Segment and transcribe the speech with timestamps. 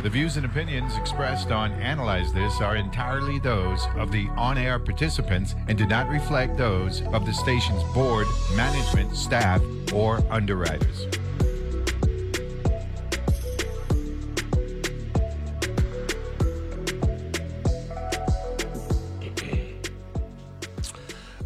[0.00, 4.78] The views and opinions expressed on Analyze This are entirely those of the on air
[4.78, 9.60] participants and do not reflect those of the station's board, management, staff,
[9.92, 11.08] or underwriters.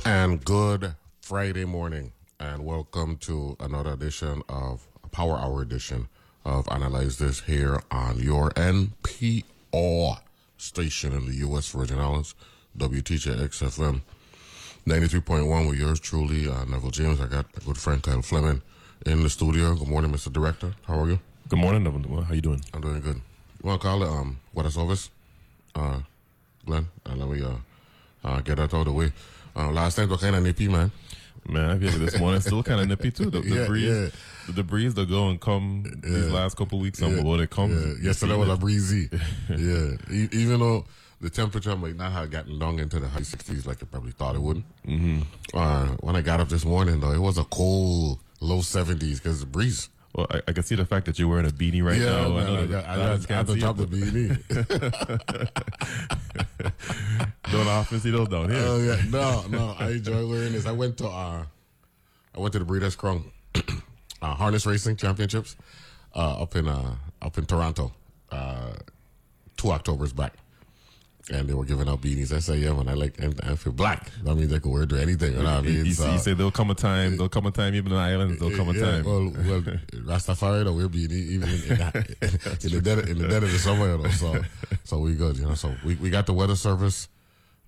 [0.04, 6.08] And good Friday morning, and welcome to another edition of Power Hour edition
[6.44, 10.18] of Analyze This here on your NPR
[10.56, 11.70] station in the U.S.
[11.70, 12.34] Virgin Islands,
[12.78, 14.00] WTJX FM
[14.86, 17.20] 93.1 with yours truly, uh, Neville James.
[17.20, 18.62] I got my good friend Kyle Fleming
[19.06, 19.74] in the studio.
[19.76, 20.32] Good morning, Mr.
[20.32, 20.74] Director.
[20.86, 21.20] How are you?
[21.48, 22.22] Good morning, Neville.
[22.22, 22.62] How you doing?
[22.74, 23.16] I'm doing good.
[23.16, 25.10] You want to call it um, what is office,
[25.76, 26.00] uh,
[26.66, 26.88] Glenn?
[27.06, 29.12] And let me uh, uh, get that out of the way.
[29.54, 30.90] Uh, last night was kind of nippy, man.
[31.48, 33.28] Man, I feel like this morning still kind of nippy too.
[33.30, 34.08] The, the Yeah, breeze, yeah.
[34.46, 37.46] the, the breeze that go and come these last couple weeks, and Yeah, below they
[37.46, 37.70] come.
[37.72, 37.86] Yeah.
[37.86, 38.52] you Yesterday was it.
[38.52, 39.08] a breezy.
[39.50, 39.96] yeah.
[40.10, 40.84] E- even though
[41.20, 44.34] the temperature might not have gotten down into the high 60s like I probably thought
[44.36, 44.62] it would.
[44.86, 45.20] Mm-hmm.
[45.56, 49.40] Uh, when I got up this morning, though, it was a cold low 70s because
[49.40, 49.88] the breeze.
[50.14, 52.28] Well, I, I can see the fact that you're wearing a beanie right yeah, now.
[52.28, 54.38] man, I know I, that got- I, I had can't to see drop the beanie.
[57.52, 58.62] Don't often see those down here.
[58.62, 59.74] Oh yeah, no, no.
[59.78, 60.66] I enjoy wearing this.
[60.66, 61.44] I went to uh,
[62.34, 63.24] I went to the Breeders' Crown
[64.22, 65.56] uh, harness racing championships
[66.14, 67.92] uh, up in uh, up in Toronto,
[68.30, 68.72] uh,
[69.56, 70.34] two October's back,
[71.30, 72.32] and they were giving out beanies.
[72.32, 74.10] I say, yeah, man, I like and I feel black.
[74.24, 75.32] That means I can wear it to anything.
[75.32, 75.86] You know what I mean?
[75.86, 77.12] you, So- you say there'll come a time.
[77.16, 77.74] There'll come a time.
[77.74, 79.04] Even in the islands, there'll come a yeah, time.
[79.04, 79.60] Well, well,
[80.04, 83.52] Rastafari though we'll be in, even in, in, in the dead in the dead of
[83.52, 84.10] the summer you know.
[84.10, 84.42] So
[84.84, 85.54] so we good, you know.
[85.54, 87.08] So we, we got the weather service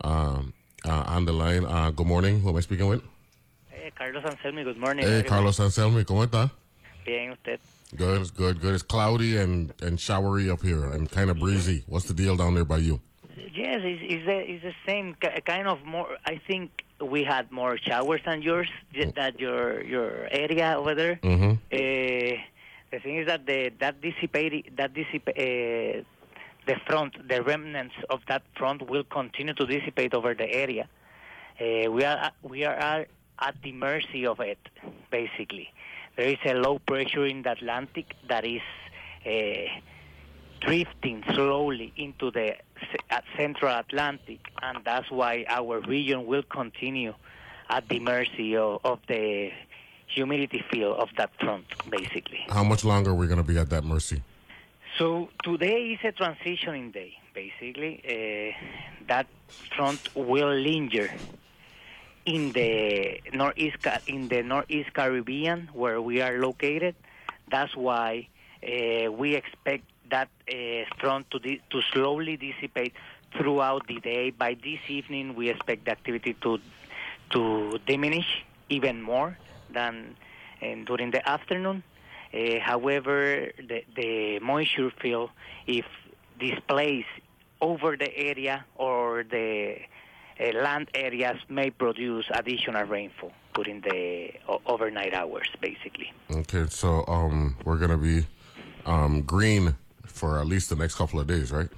[0.02, 0.52] um,
[0.84, 1.64] uh, on the line.
[1.64, 2.40] Uh, good morning.
[2.40, 3.02] Who am I speaking with?
[3.68, 5.04] Hey, Carlos Anselmi, good morning.
[5.04, 5.28] Hey, everybody.
[5.28, 6.50] Carlos Anselmi, ¿cómo está?
[7.04, 7.60] Bien, usted.
[7.96, 8.74] Good, good, good.
[8.74, 11.84] It's cloudy and, and showery up here and kind of breezy.
[11.86, 13.00] What's the deal down there by you?
[13.52, 15.14] Yes, it's, it's, the, it's the same
[15.44, 16.16] kind of more.
[16.24, 18.68] I think we had more showers than yours,
[19.16, 21.16] that your your area over there.
[21.22, 21.50] Mm-hmm.
[21.72, 22.40] Uh,
[22.90, 26.02] the thing is that the that dissipated that dissip uh,
[26.66, 30.88] the front, the remnants of that front will continue to dissipate over the area.
[31.60, 33.08] Uh, we are we are at-
[33.40, 34.58] at the mercy of it,
[35.10, 35.68] basically.
[36.16, 38.62] There is a low pressure in the Atlantic that is
[39.26, 39.68] uh,
[40.60, 42.54] drifting slowly into the
[43.10, 47.14] uh, central Atlantic, and that's why our region will continue
[47.68, 49.50] at the mercy of, of the
[50.06, 52.44] humidity field of that front, basically.
[52.48, 54.22] How much longer are we going to be at that mercy?
[54.98, 58.00] So today is a transitioning day, basically.
[58.06, 59.26] Uh, that
[59.76, 61.10] front will linger
[62.24, 66.94] in the northeast in the northeast Caribbean where we are located.
[67.50, 68.28] That's why
[68.62, 70.28] uh, we expect that
[71.00, 72.92] front to di- to slowly dissipate
[73.36, 74.30] throughout the day.
[74.30, 76.58] By this evening, we expect the activity to
[77.30, 79.36] to diminish even more
[79.70, 80.16] than
[80.62, 81.82] uh, during the afternoon.
[82.32, 85.30] Uh, however, the, the moisture field,
[85.66, 85.84] if
[86.38, 87.08] displaced
[87.60, 89.76] over the area or the
[90.40, 94.32] uh, land areas, may produce additional rainfall during the
[94.66, 96.12] overnight hours, basically.
[96.30, 98.26] Okay, so um, we're going to be
[98.84, 99.76] um, green
[100.14, 101.68] for at least the next couple of days, right?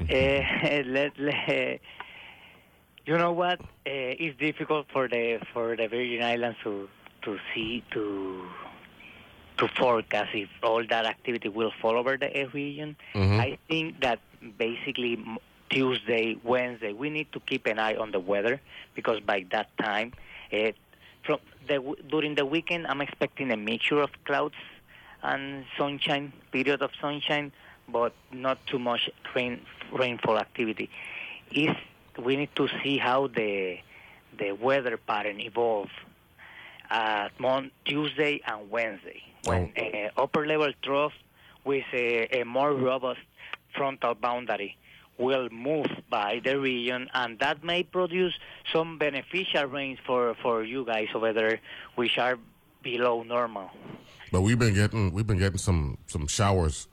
[0.00, 1.80] Uh, let, let,
[3.06, 3.60] you know what?
[3.60, 6.88] Uh, it's difficult for the for the Virgin Islands to
[7.22, 8.44] to see to
[9.58, 12.96] to forecast if all that activity will fall over the region.
[13.14, 13.40] Mhm.
[13.40, 14.20] I think that
[14.58, 15.18] basically
[15.70, 18.60] Tuesday, Wednesday, we need to keep an eye on the weather
[18.94, 20.12] because by that time,
[20.52, 20.72] uh,
[21.22, 21.38] from
[21.68, 21.78] the
[22.08, 24.54] during the weekend, I'm expecting a mixture of clouds
[25.22, 27.52] and sunshine, period of sunshine,
[27.88, 29.60] but not too much rain
[29.92, 30.90] rainfall activity.
[31.50, 31.74] Is
[32.22, 33.78] we need to see how the
[34.38, 35.88] the weather pattern evolve
[36.90, 41.12] uh, Mon- Tuesday and Wednesday when uh, upper level trough
[41.64, 43.20] with a, a more robust
[43.74, 44.76] frontal boundary
[45.18, 48.34] will move by the region and that may produce
[48.72, 51.60] some beneficial rains for, for you guys over there
[51.96, 52.38] which are
[52.82, 53.70] below normal.
[54.32, 56.86] But we've been getting we've been getting some some showers,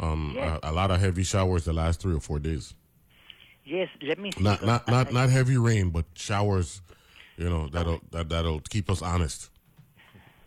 [0.00, 0.58] um, Yeah.
[0.62, 2.74] a, a lot of heavy showers the last three or four days.
[3.64, 4.42] Yes, let me see.
[4.42, 6.80] Not not not not heavy rain, but showers.
[7.36, 9.50] You know that'll that that'll keep us honest.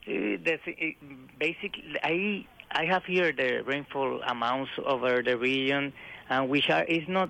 [0.08, 1.06] Uh, the thi- uh,
[1.40, 5.94] basically, I I have here the rainfall amounts over the region,
[6.30, 7.30] and which are is not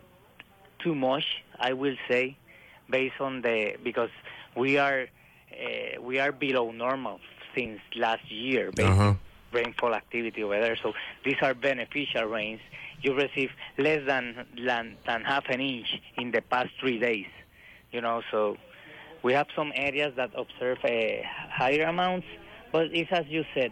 [0.79, 1.25] too much,
[1.59, 2.37] I will say,
[2.89, 4.09] based on the because
[4.55, 5.07] we are
[5.51, 7.19] uh, we are below normal
[7.55, 8.71] since last year.
[8.79, 9.13] Uh huh.
[9.53, 10.77] rainfall activity over there.
[10.81, 10.93] So
[11.25, 12.61] these are beneficial rains.
[13.01, 17.27] You receive less than, than than half an inch in the past three days.
[17.91, 18.55] You know, so
[19.23, 20.89] we have some areas that observe uh,
[21.51, 22.27] higher amounts,
[22.71, 23.71] but it's as you said.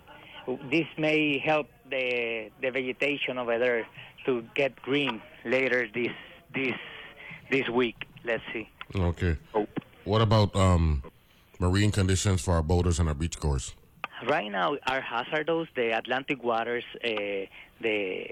[0.72, 3.86] This may help the the vegetation over there
[4.26, 6.12] to get green later this
[6.54, 6.76] this
[7.52, 7.96] this week.
[8.26, 8.68] Let's see.
[8.96, 9.38] Okay.
[9.54, 9.70] Hope.
[10.06, 11.04] What about um,
[11.60, 13.74] marine conditions for our boaters and our beachgoers?
[14.28, 15.68] Right now, are hazardous.
[15.76, 17.46] The Atlantic waters, uh,
[17.82, 18.26] the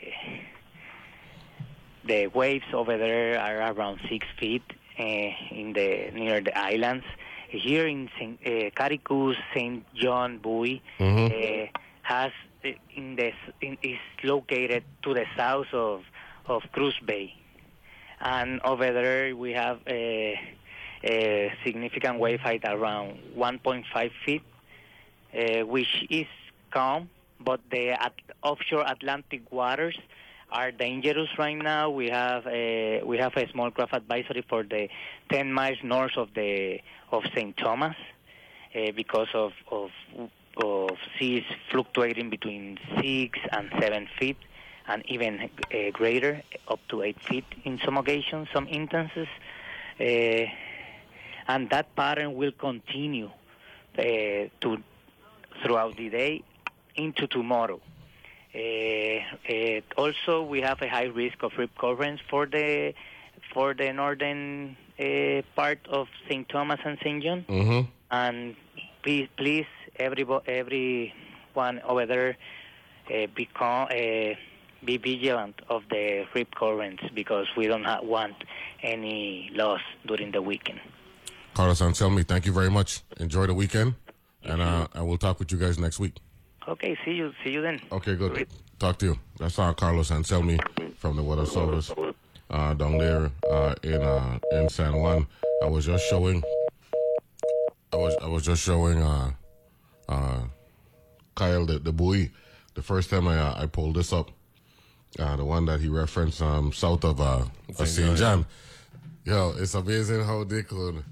[2.06, 4.64] the waves over there are around six feet
[5.00, 7.06] uh, in the near the islands.
[7.50, 11.68] Here in Saint, uh, Saint John Buoy uh,
[12.02, 12.32] has
[12.66, 13.32] uh, in the
[13.62, 16.04] in, is located to the south of
[16.48, 17.34] of Cruz Bay,
[18.20, 20.38] and over there we have a,
[21.08, 24.44] a significant wave height around 1.5 feet
[25.34, 26.28] uh, which is
[26.72, 27.10] calm,
[27.40, 28.14] but the at-
[28.44, 29.98] offshore Atlantic waters
[30.52, 31.90] are dangerous right now.
[31.90, 34.90] We have a we have a small craft advisory for the
[35.32, 36.80] 10 miles north of the
[37.12, 37.56] of St.
[37.58, 37.96] Thomas
[38.76, 39.92] uh, because of, of
[40.58, 44.38] of seas fluctuating between six and seven feet,
[44.88, 45.40] and even
[45.72, 49.28] uh, greater, up to eight feet in some occasions, some instances.
[50.00, 50.46] Uh,
[51.48, 53.30] and that pattern will continue
[53.98, 54.02] uh,
[54.62, 54.78] to
[55.64, 56.44] throughout the day
[56.96, 57.80] into tomorrow.
[58.54, 62.94] Uh, uh, also, we have a high risk of rip currents for the
[63.54, 66.48] for the northern uh, part of St.
[66.50, 67.24] Thomas and St.
[67.24, 67.46] John.
[67.48, 67.90] Mm-hmm.
[68.12, 68.56] And
[69.04, 69.68] please, please,
[70.00, 72.38] everybo- everyone over there,
[73.14, 74.36] uh, become uh,
[74.84, 78.36] be vigilant of the rip currents because we don't ha- want
[78.82, 80.80] any loss during the weekend.
[81.58, 83.02] Carlos Anselmi, thank you very much.
[83.20, 83.96] Enjoy the weekend,
[84.44, 86.18] and uh, and we'll talk with you guys next week.
[86.68, 87.82] Okay, see you, see you then.
[87.92, 88.48] Okay, good.
[88.78, 89.20] Talk to you.
[89.40, 90.60] That's our Carlos Anselmi
[90.98, 91.92] from the Water Service
[92.52, 95.26] uh, down there uh, in uh, in San Juan.
[95.64, 96.44] I was just showing.
[97.92, 99.32] I was I was just showing uh,
[100.08, 100.42] uh,
[101.34, 102.30] Kyle the, the buoy.
[102.76, 104.30] The first time I uh, I pulled this up,
[105.18, 107.46] uh, the one that he referenced um, south of uh,
[107.80, 108.16] of St.
[108.16, 108.46] John.
[109.26, 111.04] Yo, it's amazing how they could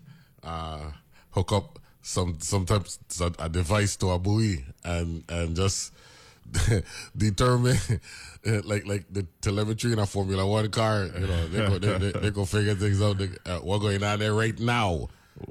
[0.45, 0.91] uh,
[1.31, 2.99] hook up some sometimes
[3.39, 5.91] a device to a buoy and and just
[7.17, 7.77] determine
[8.63, 11.05] like like the telemetry in a Formula One car.
[11.05, 13.17] You know, they go they, they, they go figure things out.
[13.17, 15.09] They, uh, what's going on there right now?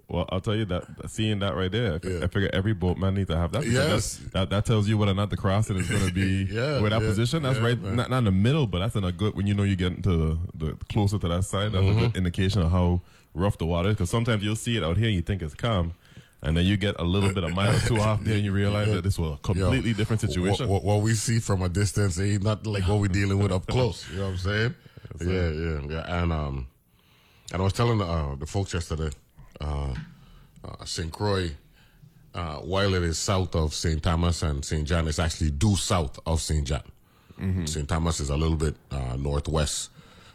[0.09, 2.25] Well, I'll tell you that seeing that right there, I, Yeah.
[2.25, 3.67] I figure every boatman needs to have that.
[3.67, 4.19] Yes.
[4.33, 6.89] that that tells you whether or not the crossing is going to be Yeah, where
[6.89, 7.43] that yeah, position.
[7.43, 9.53] That's yeah, right, not, not in the middle, but that's in a good when you
[9.55, 11.73] know you get into the, the closer to that side.
[11.73, 11.99] That's Mm-hmm.
[11.99, 13.03] a good indication of how
[13.35, 13.91] rough the water.
[13.91, 15.95] Because sometimes you'll see it out here and you think it's calm,
[16.43, 18.53] and then you get a little bit of mile or two off there, and you
[18.53, 20.69] realize that this was a completely Yo, different situation.
[20.69, 23.67] What, what, we see from a distance ain't not like what we're dealing with up
[23.67, 24.09] close.
[24.11, 24.75] You know what I'm saying?
[25.21, 26.23] Yeah, yeah, yeah.
[26.23, 26.67] And um,
[27.53, 29.11] and I was telling uh, the folks yesterday,
[29.61, 29.95] uh,
[30.65, 31.13] uh, St.
[31.13, 31.53] Croix,
[32.35, 34.03] uh, while it is south of St.
[34.03, 34.85] Thomas and St.
[34.85, 36.67] John, it's actually due south of St.
[36.67, 36.83] John.
[37.41, 37.67] Mm-hmm.
[37.67, 37.89] St.
[37.89, 39.91] Thomas is a little bit uh, northwest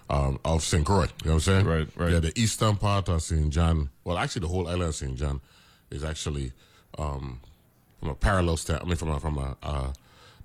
[0.10, 0.86] um, of St.
[0.86, 1.04] Croix.
[1.04, 1.66] You know what I'm saying?
[1.66, 2.12] Right, right.
[2.12, 3.50] Yeah, the eastern part of St.
[3.50, 5.16] John, well, actually, the whole island of St.
[5.16, 5.42] John
[5.92, 6.52] is actually
[6.98, 7.40] um,
[8.00, 8.82] from a parallel stand.
[8.82, 9.94] I mean, from a, from a uh,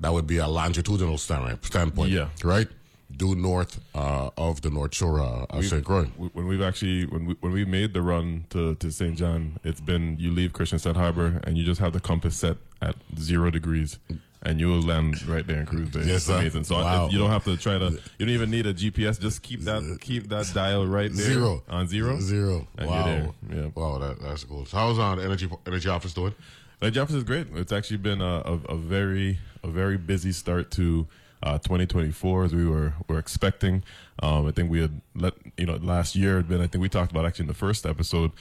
[0.00, 2.10] that would be a longitudinal stand, standpoint.
[2.10, 2.28] Yeah.
[2.42, 2.68] Right.
[3.16, 5.84] Due north uh, of the North Shore uh, of St.
[5.84, 6.04] Croix.
[6.04, 9.16] when we've actually when we when we made the run to, to St.
[9.16, 12.96] John, it's been you leave Christiansted Harbor and you just have the compass set at
[13.18, 13.98] zero degrees,
[14.44, 16.02] and you will land right there in Cruz Bay.
[16.04, 16.38] Yes, sir.
[16.38, 16.64] amazing.
[16.64, 17.08] So Wow.
[17.08, 17.90] You don't have to try to.
[18.18, 19.18] You don't even need a GPS.
[19.20, 22.20] Just keep that keep that dial right there Zero on zero.
[22.20, 22.66] Zero.
[22.78, 23.34] Wow.
[23.50, 23.66] Yeah.
[23.74, 23.98] Wow.
[23.98, 24.66] That, that's cool.
[24.66, 26.34] So how's uh, the energy energy office doing?
[26.80, 27.46] Like Jefferson is great.
[27.54, 31.06] It's actually been a, a, a very a very busy start to
[31.42, 33.82] uh, 2024 as we were were expecting.
[34.22, 36.60] Um, I think we had let you know last year had been.
[36.60, 38.32] I think we talked about actually in the first episode.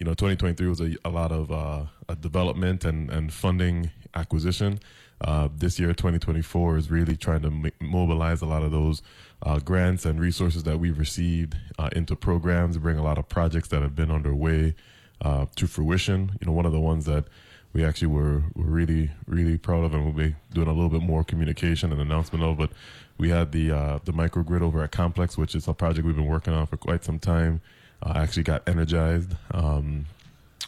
[0.00, 4.80] You know, 2023 was a, a lot of uh, a development and and funding acquisition.
[5.20, 9.02] Uh, this year, 2024 is really trying to m- mobilize a lot of those
[9.42, 13.68] uh, grants and resources that we've received uh, into programs, bring a lot of projects
[13.68, 14.74] that have been underway
[15.22, 16.32] uh, to fruition.
[16.40, 17.24] You know, one of the ones that
[17.72, 21.02] we actually were, were really, really proud of, and we'll be doing a little bit
[21.02, 22.56] more communication and announcement of.
[22.56, 22.70] But
[23.18, 26.26] we had the uh, the microgrid over at Complex, which is a project we've been
[26.26, 27.60] working on for quite some time.
[28.02, 30.06] Uh, actually got energized um,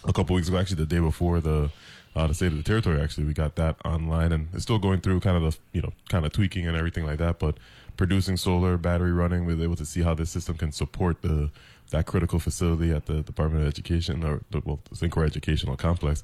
[0.04, 1.70] a couple weeks ago, actually the day before the
[2.16, 3.00] uh, the state of the territory.
[3.00, 5.92] Actually, we got that online, and it's still going through kind of the you know
[6.08, 7.38] kind of tweaking and everything like that.
[7.38, 7.58] But
[7.96, 9.44] producing solar, battery running.
[9.44, 11.50] We were able to see how this system can support the
[11.90, 15.12] that critical facility at the Department of Education or the well, the St.
[15.12, 16.22] Croix Educational Complex.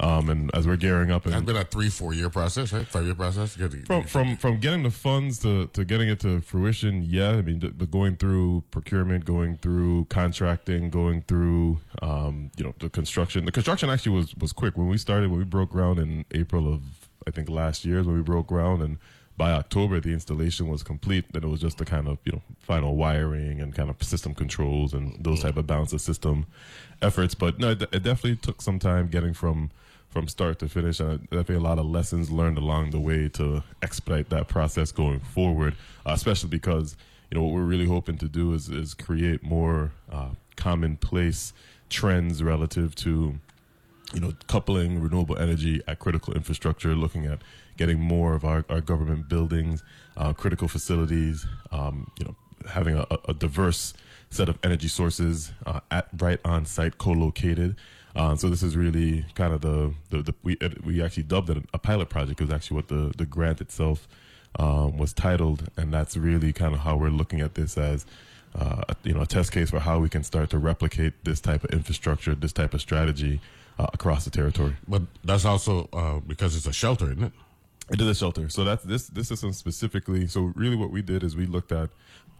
[0.00, 2.86] Um, and as we're gearing up, That's and been a three, four year process, right?
[2.86, 3.54] Five year process.
[3.86, 7.30] From from from getting the funds to, to getting it to fruition, yeah.
[7.30, 12.90] I mean, the going through procurement, going through contracting, going through um, you know the
[12.90, 13.44] construction.
[13.44, 15.30] The construction actually was was quick when we started.
[15.30, 16.82] When we broke ground in April of
[17.26, 18.98] I think last year is when we broke ground, and
[19.36, 21.32] by October the installation was complete.
[21.32, 24.34] Then it was just the kind of you know final wiring and kind of system
[24.34, 26.46] controls and those type of balance of system
[27.02, 27.34] efforts.
[27.34, 29.70] But no, it, it definitely took some time getting from
[30.14, 31.00] from start to finish.
[31.00, 35.20] And definitely a lot of lessons learned along the way to expedite that process going
[35.20, 35.74] forward,
[36.06, 36.96] uh, especially because,
[37.30, 41.52] you know, what we're really hoping to do is, is create more uh, commonplace
[41.90, 43.34] trends relative to,
[44.14, 47.40] you know, coupling renewable energy at critical infrastructure, looking at
[47.76, 49.82] getting more of our, our government buildings,
[50.16, 52.34] uh, critical facilities, um, you know,
[52.68, 53.94] having a, a diverse
[54.30, 57.76] set of energy sources uh, at right on site co-located.
[58.16, 61.58] Uh, so this is really kind of the, the, the we we actually dubbed it
[61.72, 62.40] a pilot project.
[62.40, 64.06] Is actually what the the grant itself
[64.58, 68.06] um, was titled, and that's really kind of how we're looking at this as
[68.54, 71.64] uh, you know a test case for how we can start to replicate this type
[71.64, 73.40] of infrastructure, this type of strategy
[73.78, 74.76] uh, across the territory.
[74.86, 77.32] but that's also uh, because it's a shelter, isn't it?
[77.90, 78.48] Is a shelter.
[78.48, 80.26] So that's this this system specifically.
[80.26, 81.90] So really, what we did is we looked at,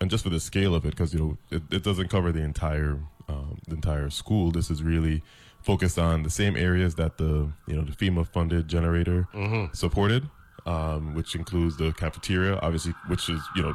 [0.00, 2.40] and just for the scale of it, because you know it, it doesn't cover the
[2.40, 2.98] entire
[3.28, 4.50] um, the entire school.
[4.50, 5.22] This is really
[5.62, 9.28] focused on the same areas that the you know the FEMA funded generator
[9.72, 10.28] supported,
[10.66, 13.74] um, which includes the cafeteria, obviously, which is you know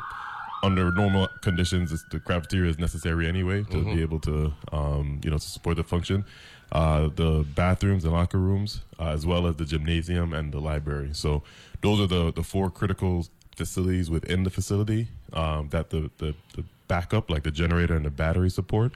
[0.63, 5.38] under normal conditions, the cafeteria is necessary anyway to be able to, um, you know,
[5.38, 6.25] to support the function.
[6.71, 11.09] Uh, the bathrooms and locker rooms, uh, as well as the gymnasium and the library.
[11.13, 11.43] So
[11.81, 16.63] those are the, the four critical facilities within the facility um, that the, the, the
[16.88, 18.93] backup, like the generator and the battery support.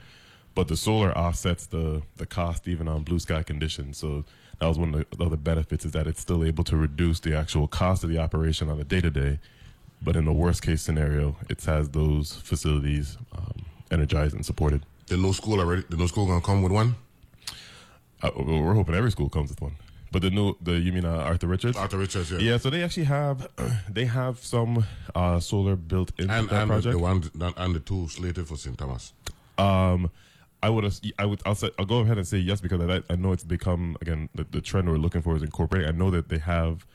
[0.54, 3.98] But the solar offsets the, the cost even on blue sky conditions.
[3.98, 4.24] So
[4.60, 7.36] that was one of the other benefits is that it's still able to reduce the
[7.36, 9.38] actual cost of the operation on a day to day
[10.04, 14.84] but in the worst case scenario, it has those facilities um, energized and supported.
[15.06, 15.82] The new school already.
[15.88, 16.94] The new school gonna come with one.
[18.24, 19.76] Uh, we're hoping every school comes with one.
[20.12, 21.76] But the new, the you mean uh, Arthur Richards?
[21.76, 22.38] Arthur Richards, yeah.
[22.38, 23.48] Yeah, so they actually have,
[23.90, 26.92] they have some uh, solar built into And, that and the, project.
[26.92, 28.78] the one and the two slated for St.
[28.78, 29.12] Thomas.
[29.58, 30.10] Um,
[30.62, 30.84] I would,
[31.18, 33.44] I would, I'll say, I'll go ahead and say yes because I, I know it's
[33.44, 35.88] become again the, the trend we're looking for is incorporating.
[35.88, 36.86] I know that they have,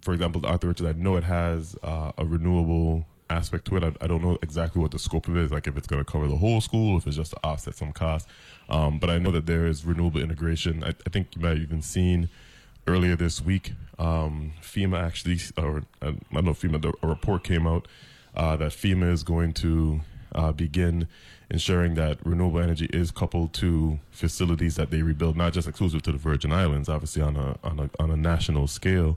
[0.00, 0.88] for example, the Arthur Richards.
[0.88, 3.84] I know it has uh, a renewable aspect to it.
[3.84, 6.04] I, I don't know exactly what the scope of it is, like if it's going
[6.04, 8.28] to cover the whole school, if it's just to offset some costs.
[8.68, 10.84] Um, but I know that there is renewable integration.
[10.84, 12.28] I, I think you might have even seen
[12.86, 17.66] earlier this week, um, FEMA actually, or uh, I don't know, FEMA, a report came
[17.66, 17.88] out
[18.36, 20.00] uh, that FEMA is going to
[20.34, 21.08] uh, begin
[21.54, 26.10] ensuring that renewable energy is coupled to facilities that they rebuild, not just exclusive to
[26.10, 29.16] the Virgin Islands, obviously on a on a on a national scale.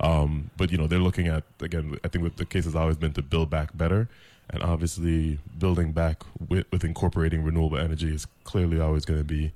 [0.00, 1.98] Um, but you know, they're looking at again.
[2.04, 4.08] I think what the case has always been to build back better,
[4.50, 9.52] and obviously building back with, with incorporating renewable energy is clearly always going to be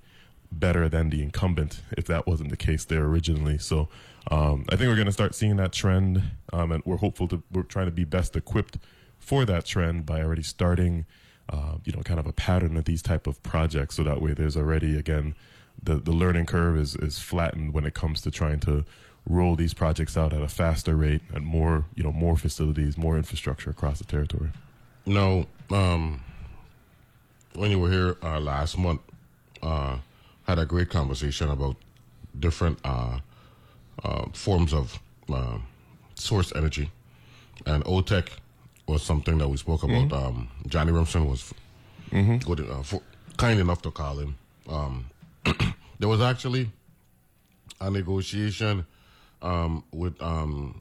[0.51, 3.59] better than the incumbent if that wasn't the case there originally.
[3.59, 3.89] So
[4.31, 6.23] um, I think we're going to start seeing that trend,
[6.53, 8.79] um, and we're hopeful to we're trying to be best equipped
[9.19, 11.05] for that trend by already starting,
[11.49, 13.97] uh, you know, kind of a pattern of these type of projects.
[13.97, 15.35] So that way, there's already again
[15.83, 18.85] the the learning curve is is flattened when it comes to trying to
[19.29, 23.17] roll these projects out at a faster rate and more you know more facilities, more
[23.17, 24.51] infrastructure across the territory.
[25.05, 26.23] No, um,
[27.55, 29.01] when you were here uh, last month,
[29.63, 29.99] uh,
[30.45, 31.77] had a great conversation about
[32.39, 33.19] different uh,
[34.03, 34.99] uh, forms of
[35.33, 35.59] uh,
[36.15, 36.91] source energy,
[37.67, 38.29] and OTEC
[38.87, 40.13] was something that we spoke about.
[40.13, 41.53] Um, Johnny Remsen was
[42.11, 43.01] good, uh, for,
[43.37, 44.37] kind enough to call him.
[44.69, 45.07] Um,
[45.99, 46.71] there was actually
[47.81, 48.87] a negotiation
[49.41, 50.81] um, with um,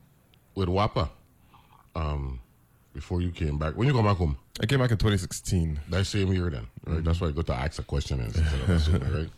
[0.56, 1.10] with WAPA
[1.96, 2.40] um,
[2.94, 3.76] before you came back.
[3.76, 5.80] When you come back home, I came back in 2016.
[5.90, 7.04] that same year then, right?
[7.04, 8.20] That's why I got to ask a question
[8.68, 9.30] assuming, right?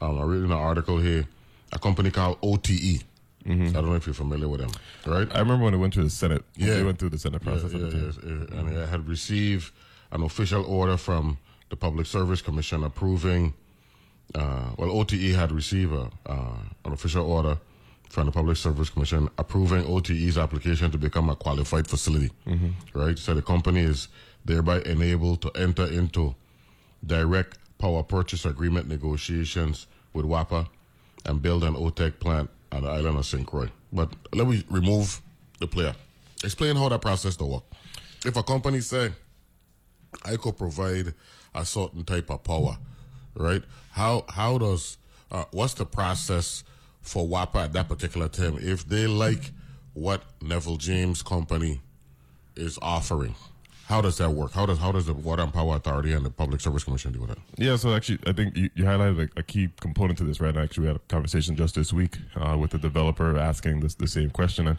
[0.00, 1.26] Um, I read an article here,
[1.72, 3.04] a company called OTE.
[3.46, 4.70] I don't know if you're familiar with them,
[5.06, 5.28] right?
[5.34, 6.44] I remember when it went through the Senate.
[6.56, 6.74] Yeah.
[6.74, 7.72] they went through the Senate process.
[7.72, 8.60] Yeah, the yeah, yeah.
[8.60, 9.72] and it had received
[10.12, 11.38] an official order from
[11.70, 13.54] the Public Service Commission approving.
[14.34, 17.58] Uh, well, OTE had received a, uh, an official order
[18.10, 22.30] from the Public Service Commission approving OTE's application to become a qualified facility.
[22.92, 24.08] Right, so the company is
[24.44, 26.34] thereby enabled to enter into
[27.06, 30.68] direct power purchase agreement negotiations with WAPA
[31.24, 33.46] and build an OTEC plant on the island of St.
[33.46, 33.70] Croix.
[33.92, 35.20] But let me remove
[35.58, 35.94] the player.
[36.44, 37.64] Explain how that process to work.
[38.24, 39.12] if a company say,
[40.24, 41.14] I could provide
[41.54, 42.76] a certain type of power,
[43.34, 43.62] right?
[43.92, 44.98] How how does
[45.30, 46.64] uh, what's the process
[47.00, 49.52] for WAPA at that particular time if they like
[49.94, 51.80] what Neville James Company
[52.56, 53.34] is offering?
[53.90, 54.52] How does that work?
[54.52, 57.22] How does how does the Water and Power Authority and the Public Service Commission deal
[57.22, 57.38] with that?
[57.56, 60.56] Yeah, so actually, I think you, you highlighted a, a, key component to this, right?
[60.56, 64.06] Actually, we had a conversation just this week uh, with the developer asking this the
[64.06, 64.78] same question, and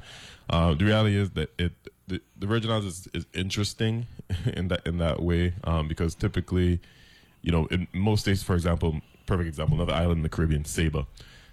[0.49, 1.73] uh, the reality is that it
[2.07, 4.07] the, the Virgin Islands is, is interesting
[4.53, 6.79] in that in that way um, because typically,
[7.41, 11.05] you know, in most states, for example, perfect example, another island in the Caribbean, Saba.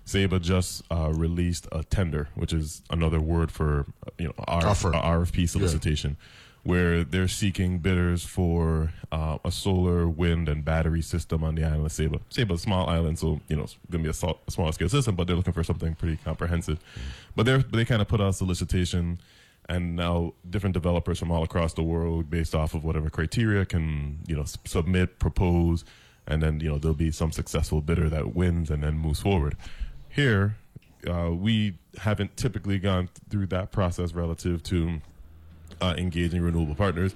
[0.04, 3.86] Saba just uh, released a tender, which is another word for
[4.16, 6.16] you know RF, RFP solicitation.
[6.20, 6.26] Yeah
[6.64, 11.86] where they're seeking bidders for uh, a solar, wind, and battery system on the island
[11.86, 12.20] of Saba.
[12.30, 14.88] Saba's a small island, so you know it's going to be a, a small scale
[14.88, 16.78] system, but they're looking for something pretty comprehensive.
[16.78, 17.00] Mm.
[17.36, 19.20] But they they kind of put out a solicitation,
[19.68, 24.18] and now different developers from all across the world, based off of whatever criteria, can
[24.26, 25.84] you know submit, propose,
[26.26, 29.56] and then you know there'll be some successful bidder that wins and then moves forward.
[30.10, 30.56] Here,
[31.08, 35.00] uh, we haven't typically gone through that process relative to
[35.80, 37.14] uh, engaging renewable partners,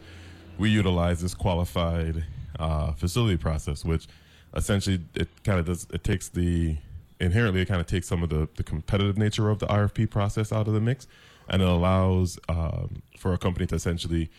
[0.59, 2.25] we utilize this qualified
[2.59, 4.07] uh, facility process, which
[4.55, 6.77] essentially it kind of does it takes the
[7.21, 10.53] inherently it kind of takes some of the, the competitive nature of the RFP process
[10.53, 11.07] out of the mix,
[11.49, 14.31] and it allows um, for a company to essentially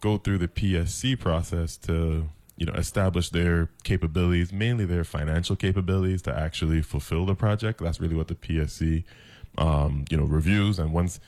[0.00, 6.22] go through the PSC process to you know establish their capabilities, mainly their financial capabilities,
[6.22, 7.80] to actually fulfill the project.
[7.80, 9.04] That's really what the PSC
[9.58, 11.20] um, you know reviews, and once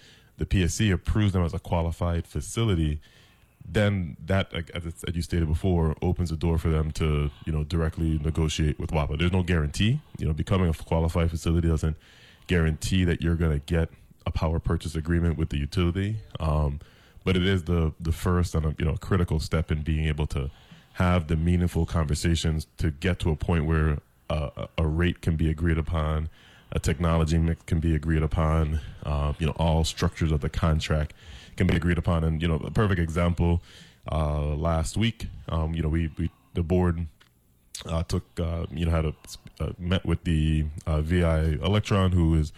[0.43, 3.01] the PSC approves them as a qualified facility,
[3.65, 8.19] then that, as, you stated before, opens the door for them to, you know, directly
[8.19, 9.21] negotiate with WAPA.
[9.21, 10.01] There's no guarantee.
[10.19, 11.97] You know, becoming a qualified facility doesn't
[12.49, 13.91] guarantee that you're going to get
[14.27, 16.17] a power purchase agreement with the utility.
[16.41, 16.81] Um,
[17.23, 20.27] but it is the the first and a, you know critical step in being able
[20.27, 20.51] to
[20.95, 25.49] have the meaningful conversations to get to a point where uh, a rate can be
[25.49, 26.29] agreed upon
[26.73, 28.81] a technology mix can be agreed upon.
[29.05, 31.13] Uh, you know, all structures of the contract
[31.57, 32.25] can be agreed upon.
[32.25, 33.63] And you know, a perfect example
[34.11, 37.07] uh, last week, um, you know, we, we the board
[37.87, 39.15] uh, took uh, you know had a
[39.61, 42.53] uh, met with the uh, VI Electron, who is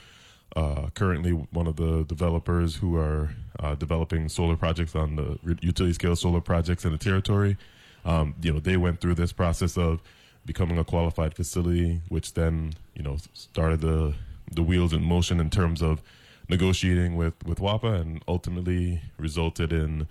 [0.94, 3.30] currently one of the developers who are
[3.78, 7.56] developing solar projects on the utility scale solar projects in the territory.
[8.04, 10.00] Um, you know, they went through this process of
[10.46, 14.14] becoming a qualified facility, which then you know started the
[14.50, 16.02] the wheels in motion in terms of
[16.48, 20.06] negotiating with with WAPA, and ultimately resulted in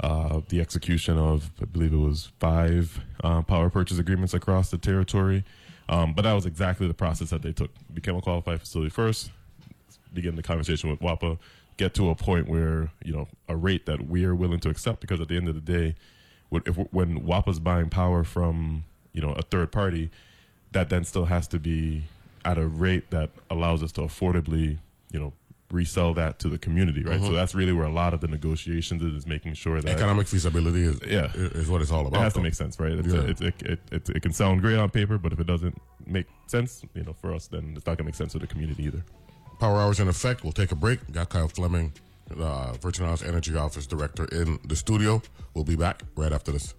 [0.00, 4.78] uh, the execution of I believe it was five uh, power purchase agreements across the
[4.78, 5.44] territory.
[5.88, 7.70] Um, but that was exactly the process that they took.
[7.92, 9.30] Became a qualified facility first,
[10.14, 11.38] begin the conversation with WAPA,
[11.76, 15.00] get to a point where you know a rate that we are willing to accept
[15.00, 15.96] because at the end of the day,
[16.52, 20.10] if, when WAPA's buying power from you know a third party,
[20.72, 22.04] that then still has to be
[22.44, 24.78] at a rate that allows us to affordably
[25.12, 25.32] you know
[25.72, 27.16] resell that to the community, right?
[27.16, 27.26] Mm-hmm.
[27.26, 30.26] So that's really where a lot of the negotiations is, is making sure that economic
[30.26, 32.20] feasibility is yeah is what it's all about.
[32.20, 32.40] It has though.
[32.40, 32.92] to make sense, right?
[32.92, 33.14] Yeah.
[33.14, 36.26] A, it, it, it, it, can sound great on paper, but if it doesn't make
[36.46, 39.04] sense, you know, for us, then it's not gonna make sense to the community either.
[39.58, 40.42] Power hours in effect.
[40.42, 41.12] We'll take a break.
[41.12, 41.92] Got Kyle Fleming,
[42.38, 45.22] uh, Virgin Islands Energy Office Director, in the studio.
[45.54, 46.74] We'll be back right after this.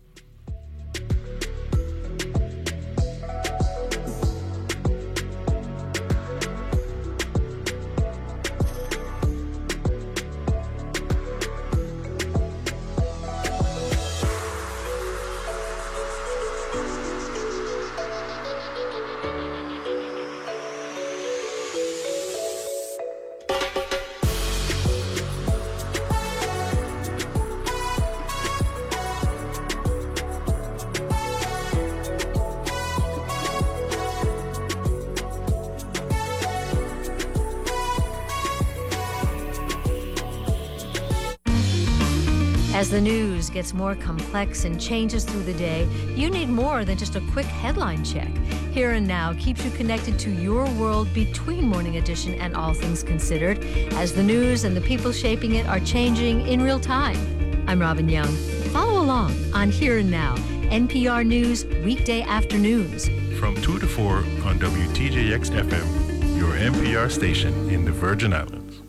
[43.49, 47.45] Gets more complex and changes through the day, you need more than just a quick
[47.45, 48.27] headline check.
[48.71, 53.01] Here and Now keeps you connected to your world between Morning Edition and All Things
[53.01, 57.17] Considered, as the news and the people shaping it are changing in real time.
[57.65, 58.33] I'm Robin Young.
[58.73, 60.35] Follow along on Here and Now,
[60.69, 63.07] NPR News, weekday afternoons.
[63.39, 68.81] From 2 to 4 on WTJX FM, your NPR station in the Virgin Islands.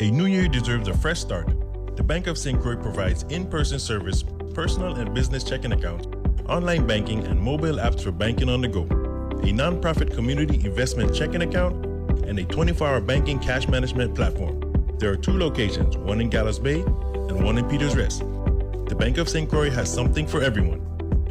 [0.00, 1.48] A new year deserves a fresh start
[1.96, 2.60] the Bank of St.
[2.60, 6.08] Croix provides in person service, personal and business checking accounts,
[6.48, 11.42] online banking, and mobile apps for banking on the go, a nonprofit community investment checking
[11.42, 11.86] account,
[12.26, 14.60] and a 24 hour banking cash management platform.
[14.98, 18.20] There are two locations, one in Gallows Bay and one in Peters Rest.
[18.20, 19.48] The Bank of St.
[19.48, 20.80] Croix has something for everyone.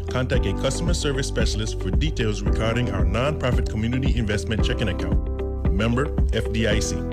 [0.10, 5.74] Contact a customer service specialist for details regarding our nonprofit community investment checking account.
[5.74, 7.13] Member FDIC.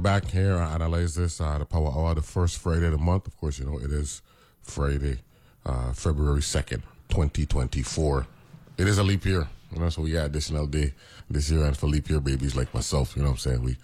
[0.00, 3.26] Back here I Analyze This, uh, the Power Hour, the first Friday of the month.
[3.26, 4.22] Of course, you know, it is
[4.62, 5.18] Friday,
[5.66, 8.26] uh, February 2nd, 2024.
[8.78, 10.94] It is a leap year, you know, so we got additional day
[11.28, 11.66] this year.
[11.66, 13.62] And for leap year babies like myself, you know what I'm saying?
[13.62, 13.76] We,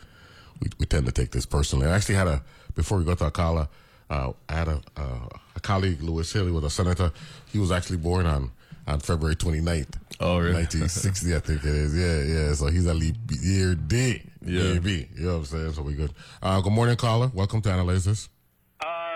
[0.61, 1.87] we, we tend to take this personally.
[1.87, 2.43] I actually had a,
[2.75, 3.69] before we got to Akala,
[4.09, 7.13] uh, I had a, uh, a colleague, Louis Hill, he was a senator.
[7.53, 8.53] He was actually born on,
[8.87, 9.97] on February 29th.
[10.21, 10.55] Oh, really?
[10.55, 11.95] 1960, I think it is.
[11.95, 12.55] Yeah, yeah.
[12.55, 14.23] So he's a leap year day.
[14.47, 14.75] Yeah.
[14.75, 15.09] Baby.
[15.15, 15.73] You know what I'm saying?
[15.73, 16.13] So we good.
[16.43, 17.31] Uh, good morning, caller.
[17.35, 17.73] Welcome to.
[17.73, 18.29] Uh,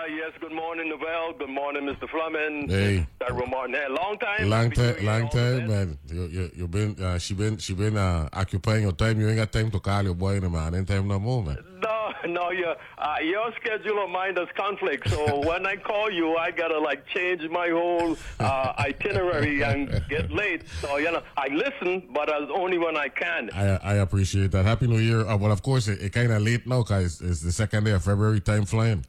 [0.07, 1.37] yes, good morning, Novell.
[1.37, 2.09] Good morning, Mr.
[2.09, 2.69] Fleming.
[2.69, 3.07] Hey.
[3.49, 3.75] Martin.
[3.75, 4.49] Hey, long time.
[4.49, 5.97] Long time, long time, man.
[6.07, 9.19] You, you, you been, uh, she been, she been, uh, occupying your time.
[9.19, 10.69] You ain't got time to call your boy anymore.
[10.73, 11.57] Ain't time no more, man.
[11.81, 15.09] No, no, your, uh, your schedule and mine does conflict.
[15.09, 20.31] So when I call you, I gotta like change my whole uh, itinerary and get
[20.31, 20.67] late.
[20.81, 23.49] So you know, I listen, but as only when I can.
[23.53, 24.65] I, I appreciate that.
[24.65, 25.25] Happy New Year.
[25.25, 27.91] Uh, well, of course, it, it kind of late now it's, it's the second day
[27.91, 28.39] of February.
[28.39, 29.05] Time flying.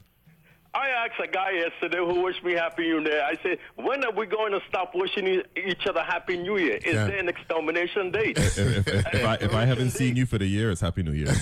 [1.02, 3.22] I asked a guy yesterday who wished me Happy New Year.
[3.24, 6.76] I said, when are we going to stop wishing each other Happy New Year?
[6.76, 7.06] Is Yeah.
[7.08, 8.38] there an extermination date?
[8.38, 11.12] If, if, if, I, if I haven't seen you for the year, it's Happy New
[11.12, 11.26] Year.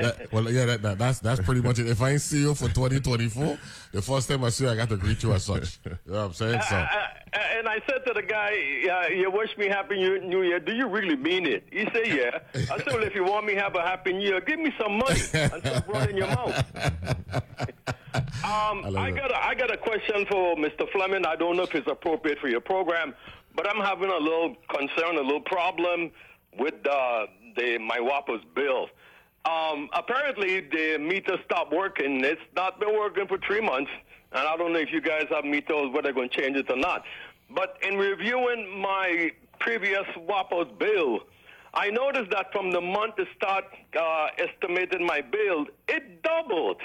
[0.00, 1.88] That- well, yeah, that, that, that's that's pretty much it.
[1.88, 3.58] If I ain't see you for 2024,
[3.92, 5.78] the first time I see you, I got to greet you as such.
[5.84, 6.60] You know what I'm saying?
[6.68, 6.78] So, Uh,
[7.32, 8.52] uh, and I said to the guy,
[8.90, 10.58] uh, "You wish me Happy New New Year?
[10.60, 12.38] Do you really mean it?" He said, "Yeah."
[12.72, 14.72] I said, "Well, if you want me to have a Happy New Year, give me
[14.80, 16.64] some money and some bread in your mouth."
[18.14, 20.90] Um, love I, got a, I got a question for Mr.
[20.92, 21.24] Fleming.
[21.26, 23.14] I don't know if it's appropriate for your program,
[23.54, 26.10] but I'm having a little concern, a little problem
[26.58, 28.88] with uh, the my WAPA's bill.
[29.44, 32.24] Um, apparently, the meter stopped working.
[32.24, 33.90] It's not been working for three months,
[34.32, 36.70] and I don't know if you guys have meters, whether they're going to change it
[36.70, 37.04] or not.
[37.50, 41.20] But in reviewing my previous WAPA's bill,
[41.72, 43.64] I noticed that from the month to start
[43.98, 46.80] uh, estimating my bill, it doubled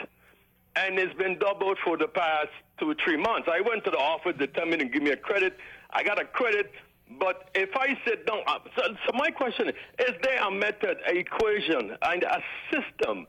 [0.76, 3.48] and it's been doubled for the past two or three months.
[3.52, 5.58] I went to the office, determined to give me a credit.
[5.92, 6.72] I got a credit,
[7.20, 10.98] but if I sit down, uh, so, so my question is: Is there a method,
[11.08, 13.28] a equation, and a system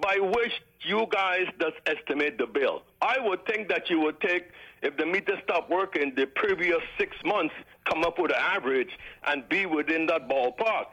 [0.00, 0.52] by which
[0.82, 2.82] you guys just estimate the bill?
[3.02, 4.50] I would think that you would take,
[4.82, 7.54] if the meter stopped working, the previous six months,
[7.86, 8.90] come up with an average
[9.26, 10.86] and be within that ballpark.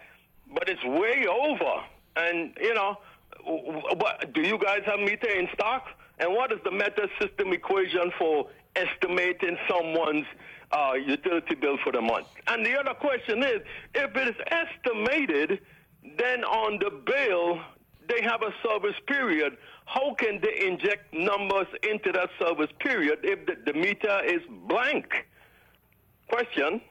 [0.54, 1.84] But it's way over,
[2.16, 2.98] and you know.
[3.46, 5.86] What, do you guys have meter in stock?
[6.20, 10.26] And what is the meta system equation for estimating someone's
[10.72, 12.28] uh, utility bill for the month?
[12.48, 13.62] And the other question is,
[13.96, 15.60] if it is estimated,
[16.18, 17.60] then on the bill
[18.08, 19.58] they have a service period.
[19.86, 25.06] How can they inject numbers into that service period if the, the meter is blank?
[26.30, 26.82] Question.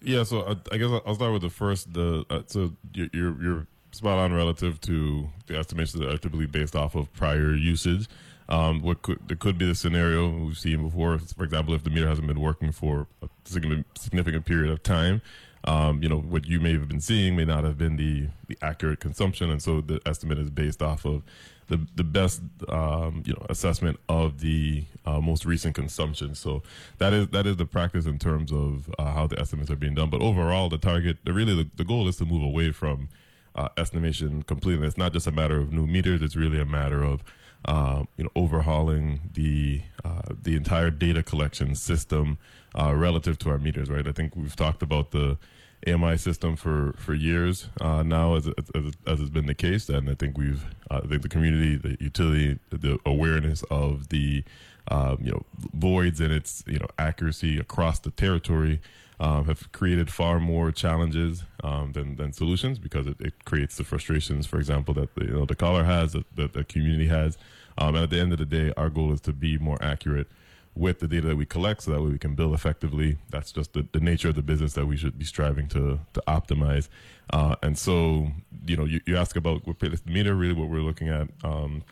[0.00, 1.92] Yeah, so I, I guess I'll- start with the first.
[1.92, 6.74] The uh, so you're you're spot on relative to the estimations that are typically based
[6.74, 8.08] off of prior usage.
[8.48, 11.90] Um, what could there could be the scenario we've seen before, for example, if the
[11.90, 15.22] meter hasn't been working for a significant period of time.
[15.64, 18.58] Um, you know what you may have been seeing may not have been the, the
[18.62, 21.22] accurate consumption, and so the estimate is based off of
[21.68, 26.34] the the best um, you know assessment of the uh, most recent consumption.
[26.34, 26.64] So
[26.98, 29.94] that is that is the practice in terms of uh, how the estimates are being
[29.94, 30.10] done.
[30.10, 33.08] But overall, the target, the really the, the goal is to move away from
[33.54, 34.86] uh, estimation completely.
[34.86, 37.22] It's not just a matter of new meters; it's really a matter of
[37.64, 42.38] uh, you know overhauling the uh, the entire data collection system
[42.78, 43.90] uh, relative to our meters.
[43.90, 44.06] Right?
[44.06, 45.38] I think we've talked about the
[45.86, 50.08] AMI system for for years uh, now, as, as as has been the case, and
[50.08, 54.44] I think we've uh, I think the community, the utility, the awareness of the
[54.88, 55.42] um, you know
[55.74, 58.80] voids in its you know accuracy across the territory
[59.22, 63.84] um, have created far more challenges um, than, than solutions because it, it, creates the
[63.84, 67.38] frustrations, for example, that the, you know the caller has, that, that the community has,
[67.78, 70.26] um, and at the end of the day, our goal is to be more accurate
[70.74, 73.16] with the data that we collect, so that way we can bill effectively.
[73.30, 76.22] That's just the, the nature of the business that we should be striving to to
[76.26, 76.88] optimize.
[77.30, 78.26] Uh, and so,
[78.66, 81.28] you know, you, you ask about what meter, really what we're looking at.
[81.44, 81.84] Um,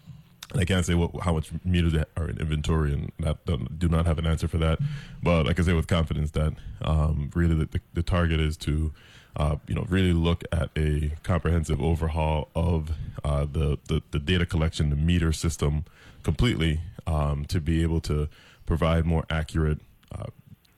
[0.55, 3.39] I can't say what, how much meters are in inventory, and that,
[3.79, 4.79] do not have an answer for that.
[5.23, 8.93] But I can say with confidence that um, really the, the, the, target is to,
[9.37, 14.45] uh, you know, really look at a comprehensive overhaul of uh, the, the, the data
[14.45, 15.85] collection, the meter system
[16.23, 18.29] completely, um, to be able to
[18.67, 19.79] provide more accurate
[20.13, 20.25] uh,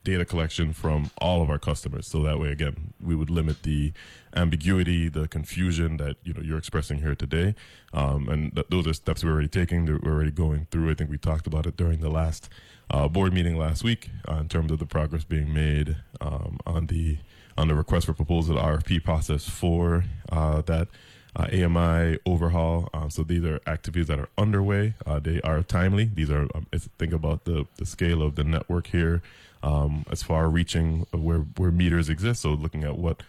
[0.05, 2.07] data collection from all of our customers.
[2.07, 3.93] So that way, again, we would limit the
[4.35, 7.55] ambiguity, the confusion that you know you're expressing here today.
[7.93, 9.87] Um, and th- those are steps we're already taking.
[9.87, 10.91] That We're already going through.
[10.91, 12.49] I think we talked about it during the last
[12.91, 16.87] uh, board meeting last week uh, in terms of the progress being made um, on
[16.87, 17.19] the
[17.57, 20.88] on the request for proposal RFP process for uh, that.
[21.35, 22.91] Uh, AMI overhaul.
[22.93, 24.93] Um, so these are activities that are underway.
[25.07, 26.05] Uh, they are timely.
[26.05, 26.67] These are um,
[26.99, 29.23] think about the the scale of the network here
[29.62, 32.42] um, as far reaching where where meters exist.
[32.42, 33.22] So looking at what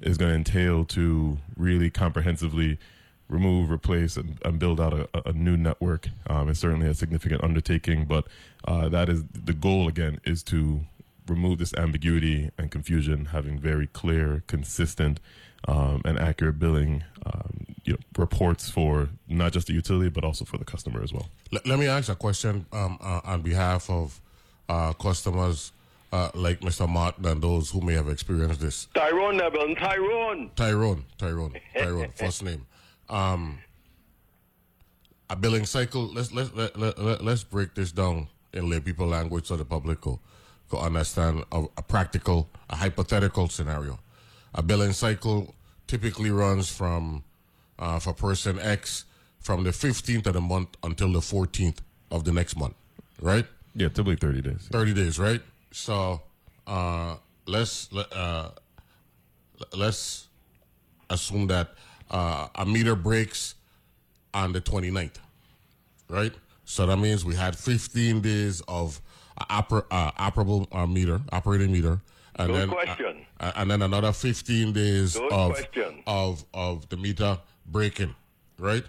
[0.00, 2.78] is going to entail to really comprehensively
[3.28, 7.42] remove, replace, and, and build out a, a, new network um, is certainly a significant
[7.42, 8.04] undertaking.
[8.04, 8.26] But
[8.66, 10.82] uh, that is the goal again is to
[11.26, 15.18] remove this ambiguity and confusion, having very clear, consistent,
[15.66, 20.44] um, and accurate billing um, you know, reports for not just the utility but also
[20.44, 21.28] for the customer as well.
[21.50, 24.20] Let, let me ask a question um, uh, on behalf of
[24.68, 25.72] uh, customers
[26.12, 26.88] uh, like Mr.
[26.88, 28.86] Martin and those who may have experienced this?
[28.94, 30.50] Tyrone Neville, Tyrone.
[30.56, 32.66] Tyrone, Tyrone, Tyrone, first name.
[33.08, 33.58] Um,
[35.28, 36.06] a billing cycle.
[36.12, 39.64] Let's let let, let, let let's break this down in lay people language so the
[39.64, 40.20] public will,
[40.70, 43.98] will understand a, a practical, a hypothetical scenario.
[44.54, 45.54] A billing cycle
[45.86, 47.24] typically runs from
[47.78, 49.04] uh, for person X
[49.40, 51.78] from the 15th of the month until the 14th
[52.10, 52.74] of the next month,
[53.20, 53.46] right?
[53.74, 54.68] Yeah, typically 30 days.
[54.72, 55.40] 30 days, right?
[55.76, 56.22] So
[56.66, 58.48] uh, let's uh,
[59.76, 60.28] let's
[61.10, 61.74] assume that
[62.10, 63.56] uh, a meter breaks
[64.32, 65.18] on the 29th,
[66.08, 66.32] right?
[66.64, 69.02] So that means we had 15 days of
[69.50, 72.00] oper- uh, operable uh, meter, operating meter,
[72.36, 73.26] and Good then question.
[73.38, 75.60] Uh, and then another 15 days of
[76.06, 78.14] of of the meter breaking,
[78.58, 78.84] right?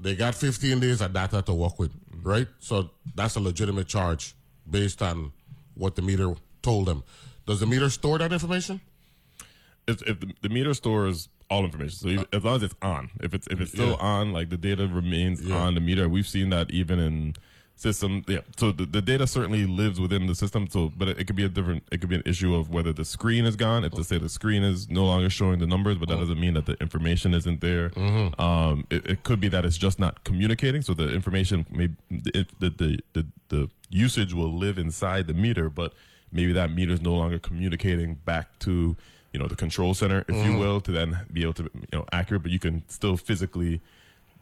[0.00, 2.48] They got 15 days of data to work with, right?
[2.58, 4.34] So that's a legitimate charge
[4.70, 5.32] based on
[5.74, 7.04] what the meter told them.
[7.46, 8.80] Does the meter store that information?
[9.86, 13.10] If, if the, the meter stores all information, so uh, as long as it's on,
[13.20, 13.96] if it's if it's still yeah.
[13.96, 15.56] on, like the data remains yeah.
[15.56, 16.08] on the meter.
[16.08, 17.34] We've seen that even in
[17.80, 18.22] system.
[18.28, 18.40] Yeah.
[18.56, 20.68] So the, the data certainly lives within the system.
[20.68, 21.84] So, but it, it, could be a different.
[21.90, 23.84] It could be an issue of whether the screen is gone.
[23.84, 26.54] If to say the screen is no longer showing the numbers, but that doesn't mean
[26.54, 27.90] that the information isn't there.
[27.90, 28.40] Mm-hmm.
[28.40, 30.82] Um, it, it, could be that it's just not communicating.
[30.82, 35.94] So the information may the the the, the usage will live inside the meter, but
[36.30, 38.96] maybe that meter is no longer communicating back to
[39.32, 40.52] you know the control center, if mm-hmm.
[40.52, 42.42] you will, to then be able to you know accurate.
[42.42, 43.80] But you can still physically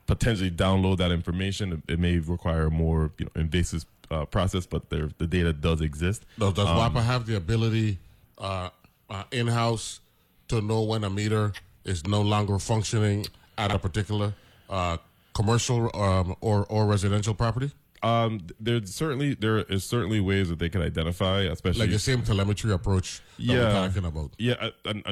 [0.09, 1.81] potentially download that information.
[1.87, 5.81] It may require a more you know, invasive uh, process, but there, the data does
[5.81, 6.25] exist.
[6.39, 7.99] Does, does um, WAPA have the ability
[8.39, 8.71] uh,
[9.09, 10.01] uh, in house
[10.49, 11.53] to know when a meter
[11.85, 14.35] is no longer functioning at a particular
[14.69, 14.97] uh,
[15.35, 17.71] commercial um, or or residential property?
[18.03, 22.23] Um, there's certainly there is certainly ways that they can identify, especially like the same
[22.23, 23.21] telemetry approach.
[23.39, 24.33] yeah, talking about.
[24.39, 25.03] Yeah, and,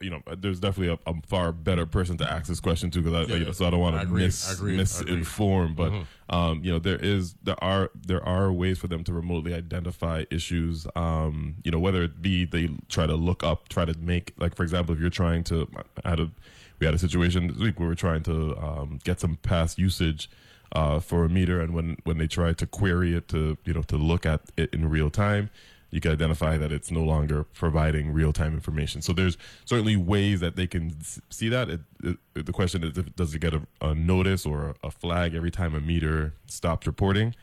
[0.00, 3.28] you know, there's definitely a, a, far better person to ask this question to because
[3.28, 6.34] I, yeah, you know, so I don't want to mis, misinform, but mm-hmm.
[6.34, 10.24] um, you know, there is there are there are ways for them to remotely identify
[10.30, 10.86] issues.
[10.96, 14.54] Um, you know, whether it be they try to look up, try to make like
[14.54, 15.68] for example, if you're trying to,
[16.04, 16.30] I had a
[16.78, 19.78] we had a situation this week where we are trying to um, get some past
[19.78, 20.30] usage
[20.72, 23.82] uh, for a meter, and when when they try to query it to you know
[23.82, 25.50] to look at it in real time,
[25.90, 29.02] you can identify that it's no longer providing real time information.
[29.02, 30.96] So there's certainly ways that they can
[31.30, 31.68] see that.
[31.68, 35.50] It, it, the question is, does it get a, a notice or a flag every
[35.50, 37.34] time a meter stops reporting?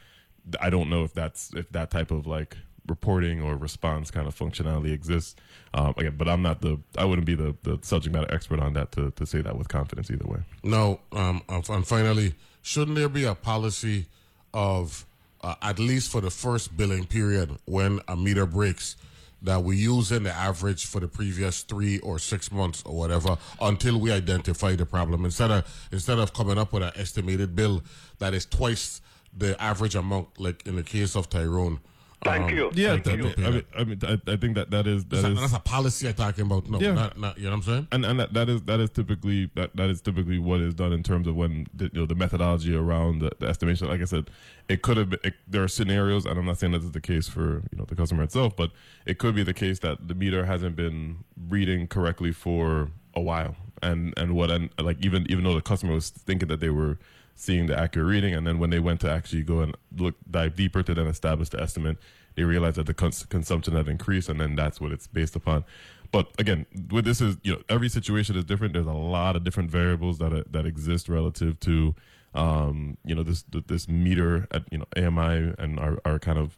[0.61, 4.37] I don't know if that's if that type of like reporting or response kind of
[4.37, 5.35] functionality exists.
[5.73, 8.73] Um, again, but I'm not the I wouldn't be the, the subject matter expert on
[8.73, 10.39] that to, to say that with confidence either way.
[10.63, 14.05] No, um, and finally, shouldn't there be a policy
[14.53, 15.05] of
[15.41, 18.95] uh, at least for the first billing period when a meter breaks?
[19.41, 23.37] that we use in the average for the previous three or six months or whatever
[23.61, 27.83] until we identify the problem instead of instead of coming up with an estimated bill
[28.19, 29.01] that is twice
[29.37, 31.79] the average amount like in the case of Tyrone
[32.23, 32.71] Thank um, you.
[32.73, 35.37] Yeah, Thank I, mean, I mean, I, I think that that is that that's, is
[35.37, 36.67] a, that's a policy I'm talking about.
[36.67, 36.93] No, Yeah.
[36.93, 37.87] not, not, you know what I'm saying?
[37.91, 40.93] and and that, that is that is typically that, that is typically what is done
[40.93, 43.87] in terms of when the, you know the methodology around the, the estimation.
[43.87, 44.29] Like I said,
[44.67, 47.01] it could have been, it, there are scenarios, and I'm not saying this is the
[47.01, 48.71] case for you know the customer itself, but
[49.05, 53.55] it could be the case that the meter hasn't been reading correctly for a while,
[53.83, 56.97] and and what and like even even though the customer was thinking that they were
[57.37, 60.55] seeing the accurate reading, and then when they went to actually go and look dive
[60.55, 61.97] deeper to then establish the estimate,
[62.35, 65.63] they realized that the cons- consumption had increased, and then that's what it's based upon.
[66.11, 68.73] But again, with this is you know every situation is different.
[68.73, 71.95] There's a lot of different variables that are, that exist relative to
[72.33, 76.55] um, you know this this meter at you know AMI and our, our kind of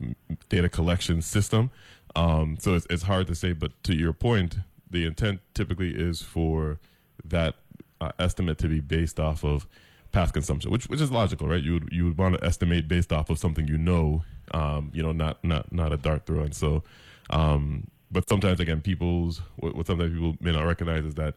[0.49, 1.71] data collection system.
[2.15, 3.53] Um, so it's it's hard to say.
[3.53, 4.57] But to your point,
[4.89, 6.79] the intent typically is for
[7.23, 7.55] that
[8.01, 9.67] uh, estimate to be based off of
[10.11, 11.63] past consumption, which which is logical, right?
[11.63, 15.03] You would you would want to estimate based off of something you know, um, you
[15.03, 16.41] know, not not not a dart throw.
[16.41, 16.83] And so,
[17.29, 21.35] um, but sometimes again, people's what, what sometimes people may not recognize is that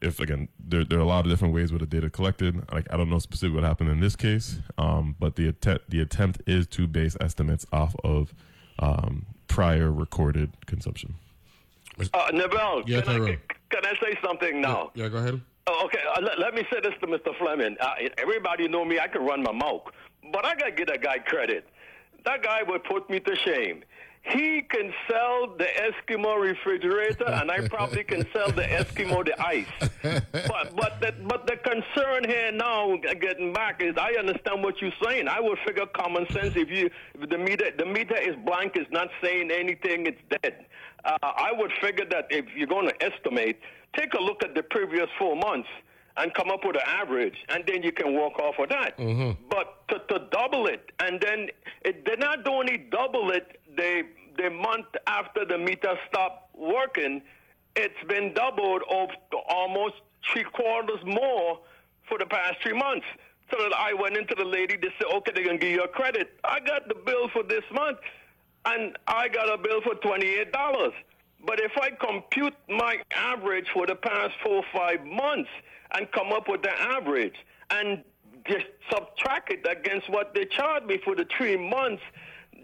[0.00, 2.70] if again there there are a lot of different ways where the data collected.
[2.72, 6.00] Like I don't know specifically what happened in this case, um, but the attempt the
[6.00, 8.34] attempt is to base estimates off of
[8.78, 11.14] um, prior recorded consumption.
[12.14, 14.90] Uh, Neville, Yeah, can, I, can I say something now?
[14.94, 15.40] Yeah, go ahead.
[15.66, 17.36] Oh, okay, uh, let, let me say this to Mr.
[17.38, 17.76] Fleming.
[17.80, 18.98] Uh, everybody know me.
[18.98, 19.82] I can run my mouth.
[20.32, 21.68] But I got to give that guy credit.
[22.24, 23.84] That guy would put me to shame.
[24.24, 29.66] He can sell the Eskimo refrigerator, and I probably can sell the Eskimo the ice.
[30.32, 34.92] But but the, but the concern here now, getting back, is I understand what you're
[35.04, 35.26] saying.
[35.26, 36.54] I would figure common sense.
[36.54, 36.88] If you
[37.20, 40.66] if the meter the meter is blank, it's not saying anything, it's dead.
[41.04, 43.60] Uh, I would figure that if you're going to estimate,
[43.96, 45.68] take a look at the previous four months
[46.16, 48.98] and come up with an average, and then you can work off of that.
[49.48, 51.48] But to, to double it, and then
[51.84, 54.02] it, they're not only double it the
[54.38, 57.20] the month after the meter stopped working,
[57.76, 59.08] it's been doubled of
[59.48, 59.96] almost
[60.32, 61.58] three quarters more
[62.08, 63.06] for the past three months.
[63.50, 65.82] So that I went into the lady, to say, okay, they're going to give you
[65.82, 66.30] a credit.
[66.44, 67.98] I got the bill for this month,
[68.64, 70.92] and I got a bill for $28.
[71.44, 75.50] But if I compute my average for the past four or five months
[75.92, 77.34] and come up with the average
[77.70, 78.04] and
[78.46, 82.02] just subtract it against what they charged me for the three months,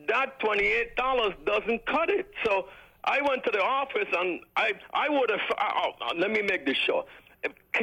[0.06, 2.30] that $28 doesn't cut it.
[2.44, 2.68] So
[3.04, 6.64] I went to the office and I, I would have, oh, oh, let me make
[6.64, 7.06] this short.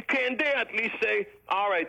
[0.08, 1.88] Can they at least say, all right,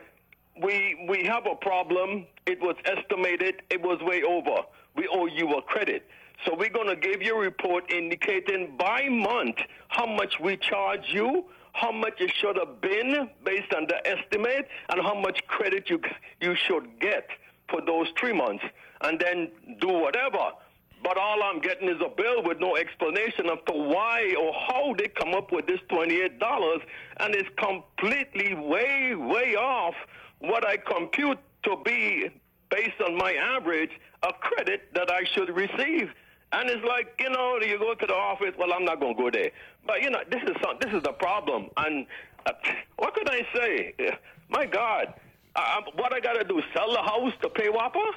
[0.61, 2.25] we, we have a problem.
[2.45, 3.61] It was estimated.
[3.69, 4.63] It was way over.
[4.97, 6.05] We owe you a credit.
[6.45, 9.57] So we're going to give you a report indicating by month
[9.87, 14.67] how much we charge you, how much it should have been based on the estimate,
[14.89, 16.01] and how much credit you
[16.41, 17.27] you should get
[17.69, 18.63] for those three months,
[19.01, 20.51] and then do whatever.
[21.03, 24.95] But all I'm getting is a bill with no explanation as to why or how
[24.97, 26.81] they come up with this twenty-eight dollars,
[27.19, 29.95] and it's completely way, way off
[30.39, 32.29] what I compute to be
[32.69, 33.91] based on my average
[34.23, 36.11] a credit that I should receive.
[36.51, 38.53] And it's like you know, you go to the office.
[38.57, 39.51] Well, I'm not going to go there.
[39.85, 41.69] But you know, this is some, this is the problem.
[41.77, 42.07] And
[42.45, 42.51] uh,
[42.97, 43.93] what could I say?
[44.49, 45.13] My God,
[45.55, 46.61] uh, what I got to do?
[46.73, 48.11] Sell the house to pay WAPA?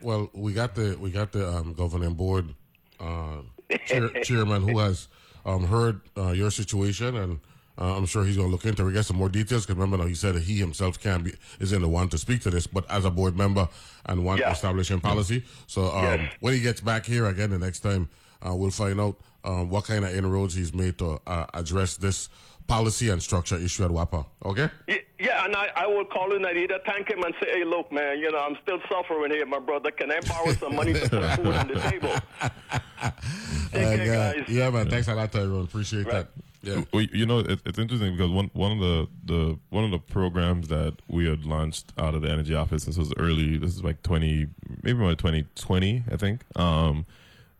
[0.00, 2.54] Well, we got the we got the um, governing board
[3.00, 3.38] uh,
[3.86, 5.08] chair, chairman who has
[5.44, 7.40] um, heard uh, your situation, and
[7.78, 8.82] uh, I'm sure he's going to look into.
[8.82, 8.86] it.
[8.86, 11.32] We get some more details because remember, now, he said that he himself can't be
[11.60, 13.68] is in the one to speak to this, but as a board member
[14.06, 14.52] and one Yeah.
[14.52, 15.44] establishing policy.
[15.66, 16.32] So um, Yes.
[16.40, 18.08] when he gets back here again the next time,
[18.46, 22.28] uh, we'll find out um, what kind of inroads he's made to uh, address this
[22.66, 24.24] policy and structure issue at WAPA.
[24.44, 24.70] Okay.
[25.18, 27.92] Yeah, and I, I will call in and either thank him and say, hey, look,
[27.92, 29.90] man, you know, I'm still suffering here, my brother.
[29.90, 32.14] Can I borrow some money to put food on the table?
[32.40, 32.52] Take
[33.02, 34.48] Uh, care, yeah, guys.
[34.48, 34.88] yeah, man.
[34.88, 35.64] Thanks a lot, Tyrone.
[35.64, 36.12] Appreciate Right.
[36.12, 36.28] that.
[36.64, 36.82] Yeah.
[36.92, 40.68] You know, it, it's interesting because one one of the, the one of the programs
[40.68, 42.84] that we had launched out of the energy office.
[42.84, 43.58] This was early.
[43.58, 44.46] This is like twenty,
[44.82, 46.42] maybe around twenty twenty, I think.
[46.56, 47.06] Um,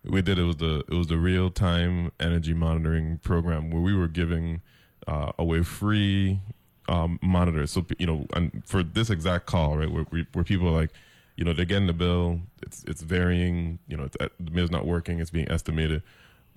[0.05, 3.95] we did it was the it was the real time energy monitoring program where we
[3.95, 4.61] were giving
[5.07, 6.41] uh, away free
[6.89, 7.71] um, monitors.
[7.73, 10.91] So you know, and for this exact call, right, where where people are like,
[11.37, 12.41] you know, they're getting the bill.
[12.63, 13.79] It's it's varying.
[13.89, 15.21] You know, it's, uh, the meter's not working.
[15.21, 16.03] It's being estimated.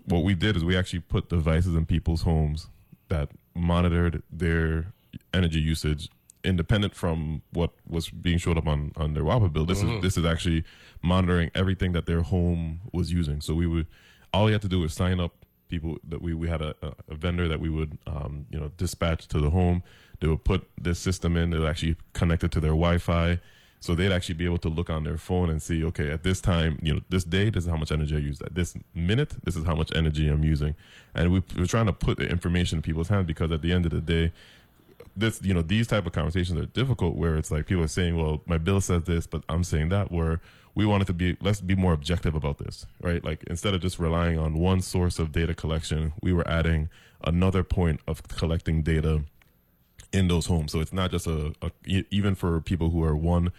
[0.08, 2.68] What we did is we actually put devices in people's homes
[3.10, 4.94] that monitored their
[5.34, 6.10] energy usage
[6.44, 9.66] independent from what was being showed up on, on their WAPA bill.
[9.66, 9.98] This Mhm.
[9.98, 10.64] is this is actually
[11.02, 13.42] monitoring everything that their home was using.
[13.42, 13.88] So we would
[14.34, 16.74] all we had to do was sign up people that we, we had a,
[17.10, 19.84] a, vendor that we would um, you know dispatch to the home.
[20.22, 21.50] They would put this system in.
[21.50, 23.40] They would actually connect it to their Wi-Fi.
[23.80, 26.42] So they'd actually be able to look on their phone and see, okay, at this
[26.42, 28.42] time, you know, this day, this is how much energy I used.
[28.42, 30.76] At this minute, this is how much energy I'm using.
[31.14, 33.86] And we, we're trying to put the information in people's hands because at the end
[33.86, 34.32] of the day,
[35.18, 38.16] this you know these type of conversations are difficult where it's like people are saying
[38.16, 40.40] well my bill says this but i'm saying that where
[40.76, 43.98] we wanted to be let's be more objective about this right like instead of just
[43.98, 46.88] relying on one source of data collection we were adding
[47.24, 49.24] another point of collecting data
[50.12, 50.72] in those homes.
[50.72, 51.54] So it's not just a
[51.86, 53.52] even for people who are one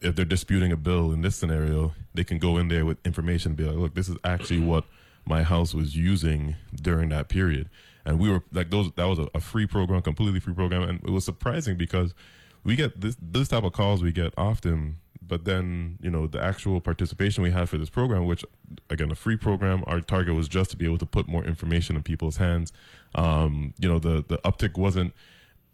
[0.00, 3.50] if they're disputing a bill in this scenario they can go in there with information
[3.50, 4.84] and be like look this is actually what
[5.26, 7.68] my house was using during that period.
[8.04, 10.82] And we were like those that was a, a free program completely free program.
[10.82, 12.14] And it was surprising because
[12.62, 16.42] we get this this type of calls we get often but then you know the
[16.42, 18.44] actual participation we had for this program which
[18.90, 21.96] again a free program our target was just to be able to put more information
[21.96, 22.72] in people's hands.
[23.14, 25.14] Um you know the the uptick wasn't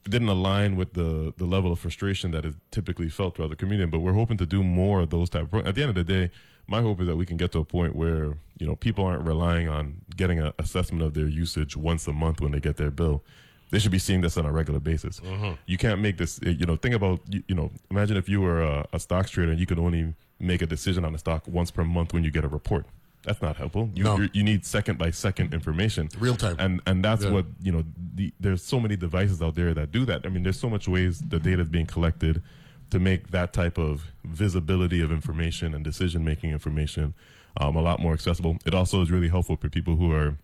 [0.04, 3.90] didn't align with the the level of frustration that is typically felt throughout the community.
[3.90, 5.42] But we're hoping to do more of those type.
[5.42, 6.30] Of, pro- at the end of the day,
[6.66, 9.24] my hope is that we can get to a point where you know people aren't
[9.24, 12.90] relying on getting an assessment of their usage once a month when they get their
[12.90, 13.22] bill.
[13.70, 15.20] They should be seeing this on a regular basis.
[15.20, 15.52] Mm-hmm.
[15.66, 16.40] You can't make this.
[16.44, 17.70] Eh, you know, think about you, you know.
[17.90, 21.04] Imagine if you were a, a stocks trader and you could only make a decision
[21.04, 22.86] on a stock once per month when you get a report.
[23.22, 23.90] That's not helpful.
[23.94, 24.16] You, No.
[24.16, 26.56] you're- need second by second information, Real time.
[26.58, 27.30] and and that's Yeah.
[27.32, 27.84] what you know.
[28.14, 30.24] The, there's so many devices out there that do that.
[30.24, 32.42] I mean, there's so much ways the data is being collected
[32.90, 37.14] to make that type of visibility of information and decision making information
[37.58, 38.58] um, a lot more accessible.
[38.64, 40.38] It also is really helpful for people who are,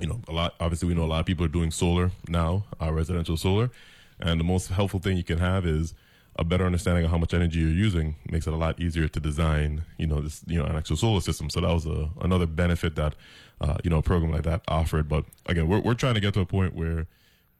[0.00, 0.54] you know, a lot.
[0.58, 3.70] Obviously, we know a lot of people are doing solar now, uh, residential solar,
[4.18, 5.94] and the most helpful thing you can have is
[6.40, 9.20] a better understanding of how much energy you're using makes it a lot easier to
[9.20, 11.50] design, you know, this, you know, an actual solar system.
[11.50, 13.14] So that was a, another benefit that,
[13.60, 15.06] uh, you know, a program like that offered.
[15.06, 17.06] But again, we're, we're trying to get to a point where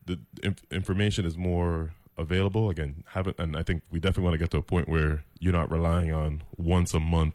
[0.07, 2.71] the inf- information is more available.
[2.71, 5.53] Again, haven't, and I think we definitely want to get to a point where you're
[5.53, 7.35] not relying on once a month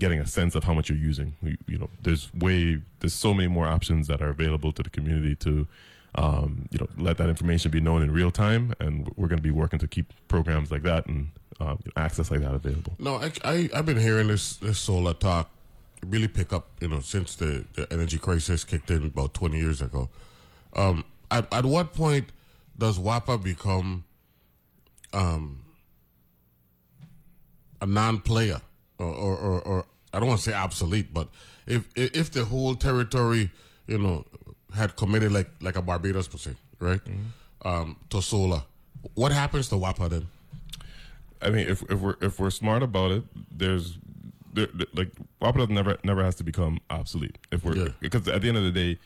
[0.00, 1.36] getting a sense of how much you're using.
[1.40, 4.90] We, you know, there's way, there's so many more options that are available to the
[4.90, 5.68] community to,
[6.14, 8.74] um, you know, let that information be known in real time.
[8.80, 11.30] And we're going to be working to keep programs like that and
[11.60, 12.94] uh, access like that available.
[12.98, 15.50] No, I, I I've been hearing this this solar talk
[16.06, 19.82] really pick up, you know, since the, the energy crisis kicked in about twenty years
[19.82, 20.08] ago.
[20.74, 22.32] Um, at at what point
[22.78, 24.04] does WAPA become
[25.12, 25.64] um
[27.80, 28.60] a non-player,
[28.98, 31.28] or or, or, or I don't want to say obsolete, but
[31.66, 33.50] if if the whole territory,
[33.86, 34.24] you know,
[34.74, 37.00] had committed like like a Barbados per se, right,
[37.64, 38.62] um, to solar,
[39.14, 40.26] what happens to WAPA then?
[41.42, 43.98] I mean, if if we're if we're smart about it, there's
[44.52, 45.10] there, like
[45.40, 47.38] WAPA never never has to become obsolete.
[47.50, 47.88] If we're Yeah.
[48.00, 48.98] because at the end of the day,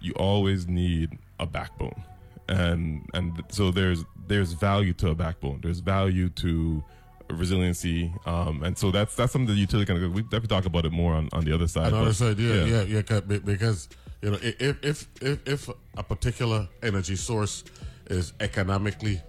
[0.00, 2.02] you always need a backbone,
[2.48, 5.60] and and so there's there's value to a backbone.
[5.62, 6.82] There's value to
[7.30, 10.12] resiliency, um, and so that's that's something the utility can.
[10.12, 11.86] We definitely talk about it more on, on the other side.
[11.86, 13.88] On the other side, yeah, yeah, yeah, be- because
[14.22, 17.64] you know, if if if if a particular energy source
[18.08, 19.20] is economically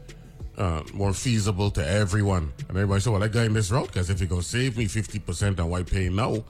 [0.57, 4.21] uh, more feasible to everyone, and everybody say, "Well, I going this route because if
[4.21, 6.43] it gonna save me fifty percent on why paying now,"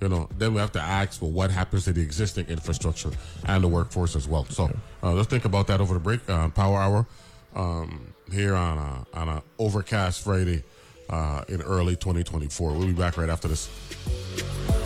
[0.00, 3.10] you know, then we have to ask, well, what happens to the existing infrastructure
[3.46, 4.44] and the workforce as well?
[4.44, 4.70] So
[5.02, 6.28] uh, let's think about that over the break.
[6.28, 7.06] Uh, Power Hour
[7.54, 10.62] um, here on a, on a overcast Friday
[11.08, 12.72] uh, in early 2024.
[12.72, 14.85] We'll be back right after this.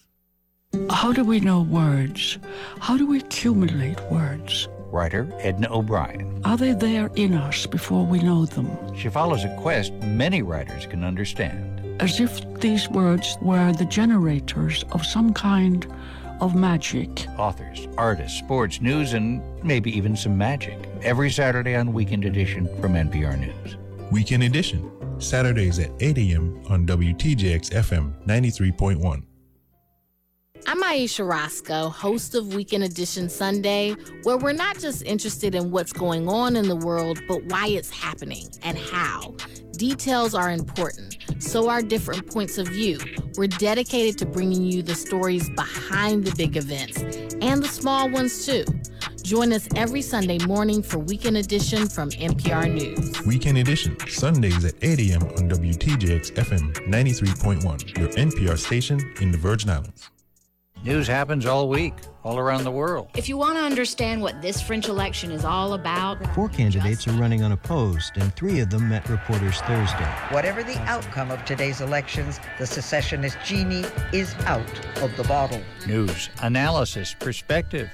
[0.89, 2.37] How do we know words?
[2.79, 4.67] How do we accumulate words?
[4.91, 6.41] Writer Edna O'Brien.
[6.45, 8.69] Are they there in us before we know them?
[8.95, 11.67] She follows a quest many writers can understand.
[12.01, 15.85] as if these words were the generators of some kind
[16.39, 17.27] of magic.
[17.37, 20.77] Authors, artists, sports, news, and maybe even some magic.
[21.03, 23.77] Every Saturday on Weekend Edition from NPR News.
[24.11, 26.59] Weekend Edition, Saturdays at 8 a.m.
[26.69, 29.23] on WTJX FM 93.1.
[30.67, 35.91] I'm Ayesha Rascoe, host of Weekend Edition Sunday, where we're not just interested in what's
[35.91, 39.35] going on in the world, but why it's happening and how.
[39.73, 42.99] Details are important, so are different points of view.
[43.37, 47.01] We're dedicated to bringing you the stories behind the big events
[47.41, 48.65] and the small ones too.
[49.23, 53.25] Join us every Sunday morning for Weekend Edition from NPR News.
[53.25, 55.23] Weekend Edition, Sundays at 8 a.m.
[55.23, 60.11] on WTJX FM 93.1, your NPR station in the Virgin Islands.
[60.83, 63.09] News happens all week, all around the world.
[63.15, 67.11] If you want to understand what this French election is all about, four candidates are
[67.11, 70.09] running unopposed, and three of them met reporters Thursday.
[70.31, 74.67] Whatever the outcome of today's elections, the secessionist genie is out
[75.03, 75.61] of the bottle.
[75.85, 77.87] News, analysis, perspective,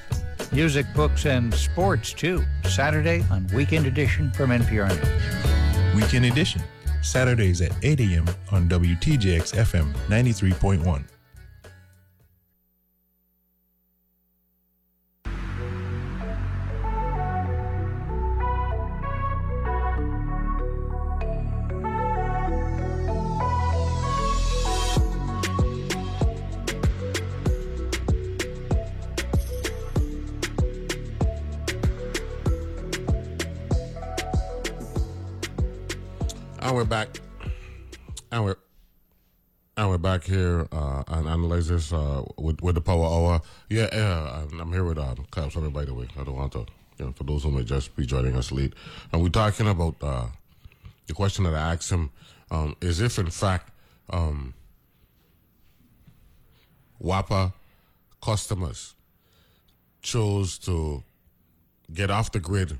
[0.53, 2.41] music, books, and sports, too.
[2.63, 5.93] Saturday on Weekend Edition from NPR News.
[5.93, 6.61] Weekend Edition,
[7.01, 8.25] Saturdays at 8 a.m.
[8.51, 11.03] on WTJX FM 93.1.
[41.41, 43.41] this uh, with with the Power Hour.
[43.69, 44.45] Yeah, yeah.
[44.59, 46.07] I'm, here with uh, Kyle Sutter, by the way.
[46.19, 46.65] I don't want to,
[46.97, 48.73] you know, for those who may just be joining us late.
[49.11, 50.27] And we're talking about uh,
[51.07, 52.11] the question that I asked him
[52.51, 53.71] um, is if, in fact,
[54.09, 54.53] um,
[57.01, 57.53] WAPA
[58.21, 58.95] customers
[60.01, 61.03] chose to
[61.93, 62.77] get off the grid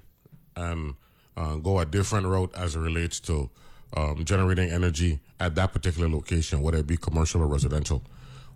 [0.55, 0.95] and
[1.35, 3.49] uh, go a different route as it relates to
[3.95, 8.01] um, generating energy at that particular location, whether it be commercial or residential.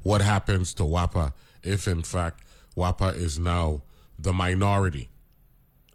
[0.04, 1.34] What happens to WAPA
[1.64, 2.44] if, in fact,
[2.76, 3.84] WAPA is now
[4.18, 5.10] the minority?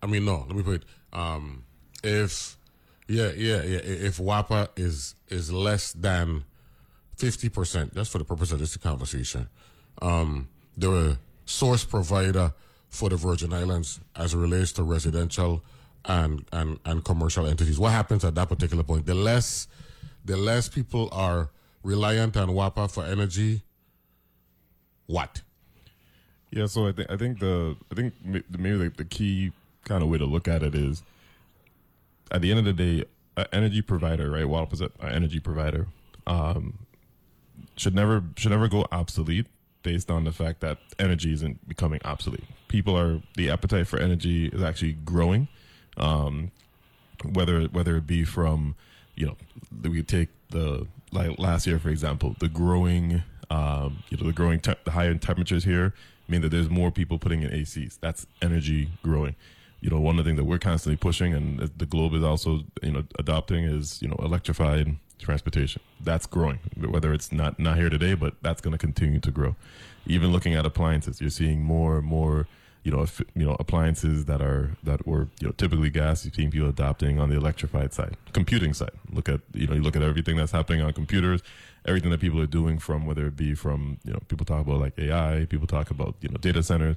[0.03, 0.85] I mean, no, let me put it.
[1.13, 1.65] Um,
[2.05, 2.57] if,
[3.09, 6.45] yeah, yeah, yeah, if WAPA is is less than
[7.19, 9.49] 50%, just for the purpose of this conversation,
[10.03, 12.53] um, the source provider
[12.91, 15.65] for the Virgin Islands as it relates to residential
[16.05, 17.79] and, and, and commercial entities.
[17.79, 19.07] What happens at that particular point?
[19.07, 19.67] The less
[20.25, 21.51] the less people are
[21.85, 23.63] reliant on WAPA for energy,
[25.07, 25.43] what?
[26.51, 29.53] Yeah, so I think I think the I think maybe the, the key
[29.85, 31.03] kind of way to look at it is
[32.31, 33.05] at the end of the day,
[33.37, 34.45] an energy provider, right?
[34.45, 35.87] WAPA is an energy provider,
[36.27, 36.79] um,
[37.77, 39.47] should never should never go obsolete
[39.83, 42.45] based on the fact that energy isn't becoming obsolete.
[42.69, 45.49] People are the appetite for energy is actually growing.
[45.97, 46.51] Um,
[47.25, 48.75] whether whether it be from
[49.15, 49.37] you know
[49.89, 54.61] we take the like last year for example the growing um, you know the growing
[54.61, 55.95] te- the higher temperatures here
[56.29, 59.37] mean that there's more people putting in ACs that's energy growing.
[59.81, 62.61] You know one of the things that we're constantly pushing and the globe is also
[62.83, 65.83] you know adopting is you know electrified transportation.
[66.01, 69.55] That's growing whether it's not not here today but that's going to continue to grow.
[70.07, 72.47] Even looking at appliances you're seeing more and more
[72.87, 76.25] you know, if, you know, appliances that are that were you know typically gas.
[76.25, 78.93] You've seen people adopting on the electrified side, computing side.
[79.11, 81.43] Look at you know, you look at everything that's happening on computers,
[81.85, 84.79] everything that people are doing from whether it be from you know, people talk about
[84.79, 86.95] like AI, people talk about you know, data centers,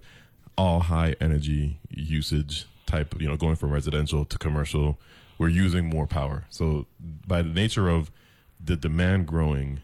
[0.59, 3.19] all high energy usage type.
[3.19, 4.99] You know, going from residential to commercial,
[5.39, 6.45] we're using more power.
[6.51, 6.85] So
[7.25, 8.11] by the nature of
[8.63, 9.79] the demand growing,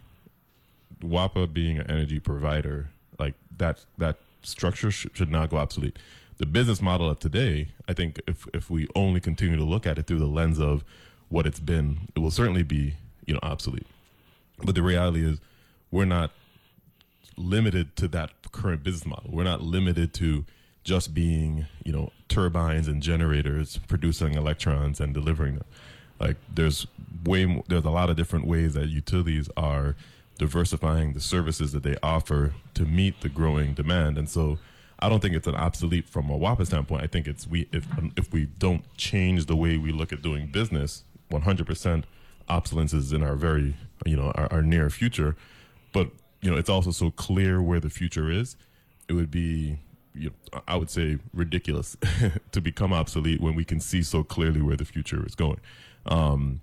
[1.03, 5.97] WAPA being an energy provider, like that that structure sh- should not go obsolete.
[6.37, 9.97] The business model of today, I think, if if we only continue to look at
[9.97, 10.83] it through the lens of
[11.29, 13.87] what it's been, it will certainly be you know obsolete.
[14.63, 15.39] But the reality is,
[15.91, 16.31] we're not
[17.37, 19.29] limited to that current business model.
[19.31, 20.45] We're not limited to
[20.83, 25.65] just being you know turbines and generators producing electrons and delivering them.
[26.19, 26.87] Like there's
[27.25, 29.95] way more, there's a lot of different ways that utilities are
[30.37, 34.17] diversifying the services that they offer to meet the growing demand.
[34.17, 34.57] And so
[34.99, 37.03] I don't think it's an obsolete from a WAPA standpoint.
[37.03, 40.47] I think it's we if if we don't change the way we look at doing
[40.47, 42.03] business, 100%
[42.47, 43.75] obsolescence is in our very
[44.05, 45.35] you know our, our near future.
[45.93, 46.09] But
[46.41, 48.55] you know it's also so clear where the future is.
[49.07, 49.79] It would be
[50.13, 51.97] you know, I would say ridiculous
[52.51, 55.59] to become obsolete when we can see so clearly where the future is going.
[56.05, 56.61] Um,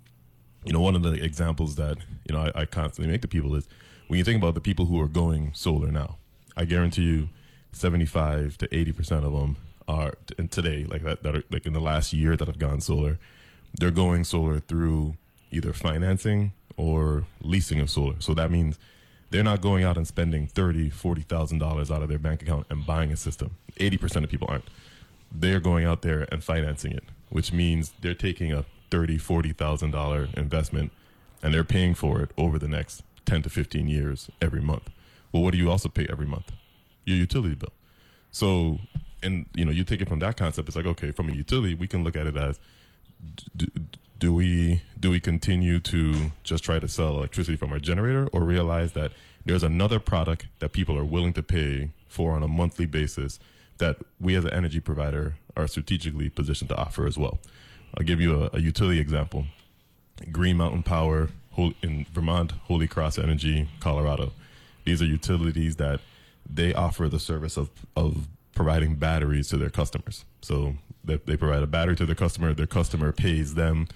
[0.64, 1.98] you know, one of the examples that
[2.28, 3.68] you know I, I constantly make to people is
[4.08, 6.16] when you think about the people who are going solar now.
[6.56, 7.28] I guarantee you,
[7.72, 9.56] seventy-five to eighty percent of them
[9.88, 12.80] are and today like that that are like in the last year that have gone
[12.80, 13.18] solar.
[13.74, 15.16] They're going solar through
[15.50, 18.20] either financing or leasing of solar.
[18.20, 18.78] So that means
[19.30, 22.66] they're not going out and spending thirty, forty thousand dollars out of their bank account
[22.68, 23.56] and buying a system.
[23.78, 24.68] Eighty percent of people aren't.
[25.34, 29.90] They're going out there and financing it, which means they're taking a thirty, forty thousand
[29.90, 30.92] dollar investment
[31.42, 34.90] and they're paying for it over the next ten to fifteen years every month.
[35.32, 36.52] Well, what do you also pay every month?
[37.06, 37.72] Your utility bill.
[38.30, 38.78] So,
[39.22, 40.68] and you know, you take it from that concept.
[40.68, 42.60] It's like okay, from a utility, we can look at it as
[43.56, 43.66] do,
[44.18, 48.42] do we do we continue to just try to sell electricity from our generator or
[48.42, 49.12] realize that
[49.46, 53.40] there's another product that people are willing to pay for on a monthly basis
[53.78, 57.38] that we as an energy provider are strategically positioned to offer as well
[57.96, 59.46] i'll give you a, a utility example
[60.30, 61.28] green mountain power
[61.82, 64.32] in vermont holy cross energy colorado
[64.84, 66.00] these are utilities that
[66.48, 70.74] they offer the service of, of providing batteries to their customers so
[71.04, 73.86] they, they provide a battery to their customer their customer pays them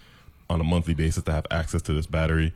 [0.49, 2.53] on a monthly basis to have access to this battery.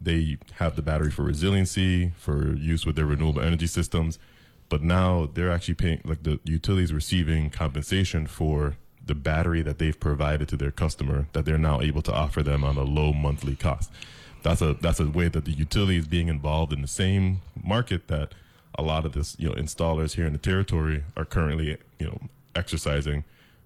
[0.00, 4.18] They have the battery for resiliency, for use with their renewable energy systems.
[4.68, 8.76] But now they're actually paying, like the utilities receiving compensation for
[9.06, 12.64] the battery that they've provided to their customer that they're now able to offer them
[12.64, 13.90] on a low monthly cost.
[14.42, 18.08] That's a that's a way that the utility is being involved in the same market
[18.08, 18.34] that
[18.78, 22.20] a lot of this you know installers here in the territory are currently you know
[22.54, 23.24] exercising,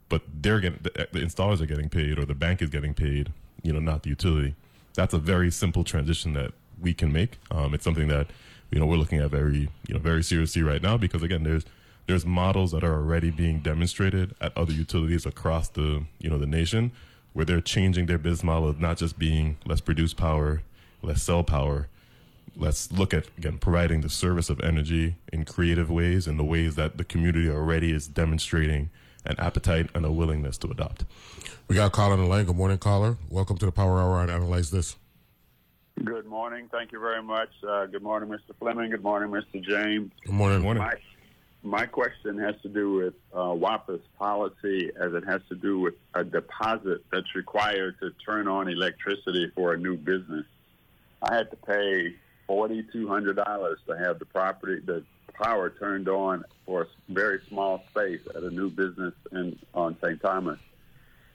[0.08, 3.32] but they're getting the, the installers are getting paid or the bank is getting paid
[3.62, 4.54] you know, not the utility.
[4.94, 7.38] That's a very simple transition that we can make.
[7.50, 8.28] Um, it's something that
[8.70, 11.64] you know we're looking at very you know very seriously right now because again, there's
[12.10, 16.46] there's models that are already being demonstrated at other utilities across the you know the
[16.46, 16.90] nation
[17.34, 20.62] where they're changing their business model of not just being let's produce power,
[21.02, 21.86] let's sell power.
[22.56, 26.74] Let's look at again providing the service of energy in creative ways in the ways
[26.74, 28.90] that the community already is demonstrating
[29.24, 31.04] an appetite and a willingness to adopt.
[31.68, 32.44] We got a caller on the line.
[32.44, 33.18] Good morning, caller.
[33.28, 34.96] Welcome to the Power Hour and Analyze This.
[36.02, 36.68] Good morning.
[36.72, 37.50] Thank you very much.
[37.66, 38.56] Uh, good morning, Mr.
[38.58, 38.90] Fleming.
[38.90, 39.62] Good morning, Mr.
[39.62, 40.10] James.
[40.24, 40.58] Good morning.
[40.58, 40.82] Good morning.
[40.82, 40.94] My,
[41.62, 45.94] my question has to do with uh, WAPA's policy as it has to do with
[46.14, 50.46] a deposit that's required to turn on electricity for a new business.
[51.22, 52.14] I had to pay
[52.48, 55.04] $4,200 to have the property, the
[55.34, 60.20] power turned on for a very small space at a new business in on St.
[60.20, 60.58] Thomas.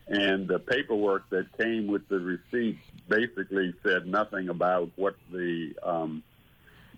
[0.07, 6.23] And the paperwork that came with the receipt basically said nothing about what the um,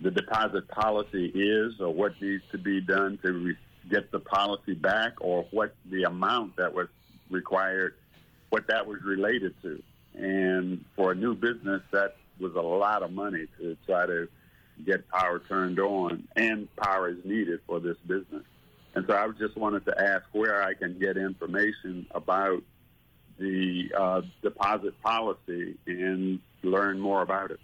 [0.00, 3.56] the deposit policy is, or what needs to be done to re-
[3.90, 6.88] get the policy back, or what the amount that was
[7.30, 7.94] required,
[8.50, 9.82] what that was related to.
[10.14, 14.28] And for a new business, that was a lot of money to try to
[14.84, 18.44] get power turned on, and power is needed for this business.
[18.94, 22.62] And so I just wanted to ask where I can get information about
[23.38, 27.60] the uh, deposit policy and learn more about it.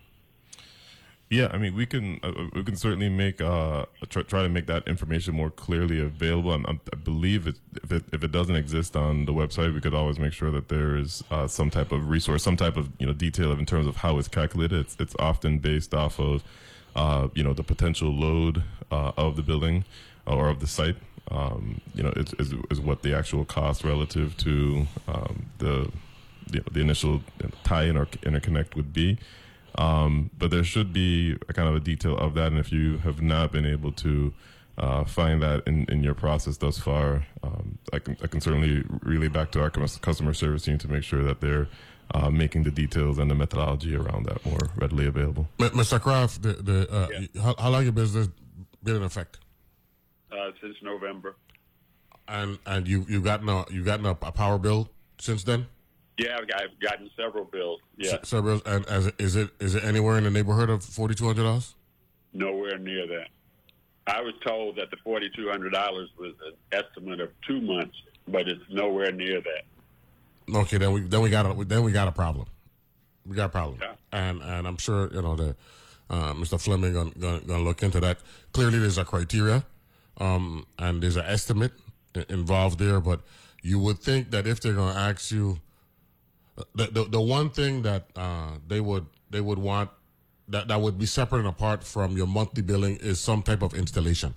[1.35, 4.66] Yeah, I mean, we can uh, we can certainly make uh, try, try, to make
[4.66, 6.53] that information more clearly available.
[6.53, 9.80] And um, I believe it, if it if it doesn't exist on the website, we
[9.80, 12.89] could always make sure that there is uh, some type of resource, some type of
[12.99, 14.78] you know detail in terms of how it's calculated.
[14.80, 16.45] It's it's often based off of
[16.97, 19.85] uh, you know, the potential load uh, of the building
[20.26, 20.97] or of the site.
[21.30, 25.91] Um, you know, is, what the actual cost relative to um, the,
[26.47, 27.22] the, the initial
[27.64, 29.18] tie-in or interconnect would be.
[29.77, 32.99] Um, but there should be a kind of a detail of that, and if you
[32.99, 34.33] have not been able to
[34.79, 38.85] uh, find that in, in your process thus far, um, I can I can certainly
[39.03, 41.68] relay back to our customer service team to make sure that they're
[42.12, 45.49] uh, making the details and the methodology around that more readily available.
[45.59, 46.01] Mr.
[46.01, 47.43] Kraft, the, the, uh, yeah.
[47.43, 48.29] how, how, long your business
[48.83, 49.39] been in effect?
[50.31, 51.37] Uh, since November.
[52.27, 55.66] And and you you gotten a you gotten a, a power bill since then?
[56.19, 57.81] Yeah, I've, got, I've gotten several bills.
[57.97, 58.62] Yeah, S- several.
[58.67, 61.75] And as is it is it anywhere in the neighborhood of forty two hundred dollars?
[62.33, 63.29] Nowhere near that.
[64.07, 67.97] I was told that the forty two hundred dollars was an estimate of two months,
[68.29, 70.57] but it's nowhere near that.
[70.57, 72.47] Okay, then we then we got a then we got a problem.
[73.27, 73.95] We got a problem, yeah.
[74.12, 75.57] and and I'm sure you know the
[76.11, 76.61] uh, Mr.
[76.61, 78.19] Fleming gonna, gonna, gonna look into that.
[78.53, 79.65] Clearly, there's a criteria,
[80.19, 81.73] um, and there's an estimate
[82.29, 83.01] involved there.
[83.01, 83.21] But
[83.62, 85.59] you would think that if they're gonna ask you,
[86.75, 89.91] the the, the one thing that uh, they would they would want
[90.49, 93.75] that that would be separate and apart from your monthly billing is some type of
[93.75, 94.35] installation,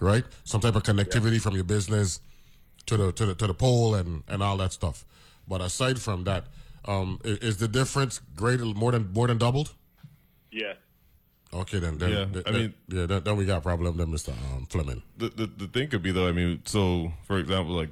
[0.00, 0.24] right?
[0.44, 1.40] Some type of connectivity yeah.
[1.40, 2.20] from your business
[2.86, 5.04] to the to the to the pole and and all that stuff.
[5.48, 6.44] But aside from that,
[6.84, 9.70] Um, i- is, the difference greater, more than more than doubled?
[10.50, 10.74] Yeah.
[11.54, 11.98] Okay, then.
[11.98, 14.66] then Yeah, then- I mean- yeah, then, then we got a problem, then, Mister um,
[14.66, 15.02] Fleming.
[15.16, 16.26] the, the the thing could be though.
[16.26, 17.90] I mean, so for example, like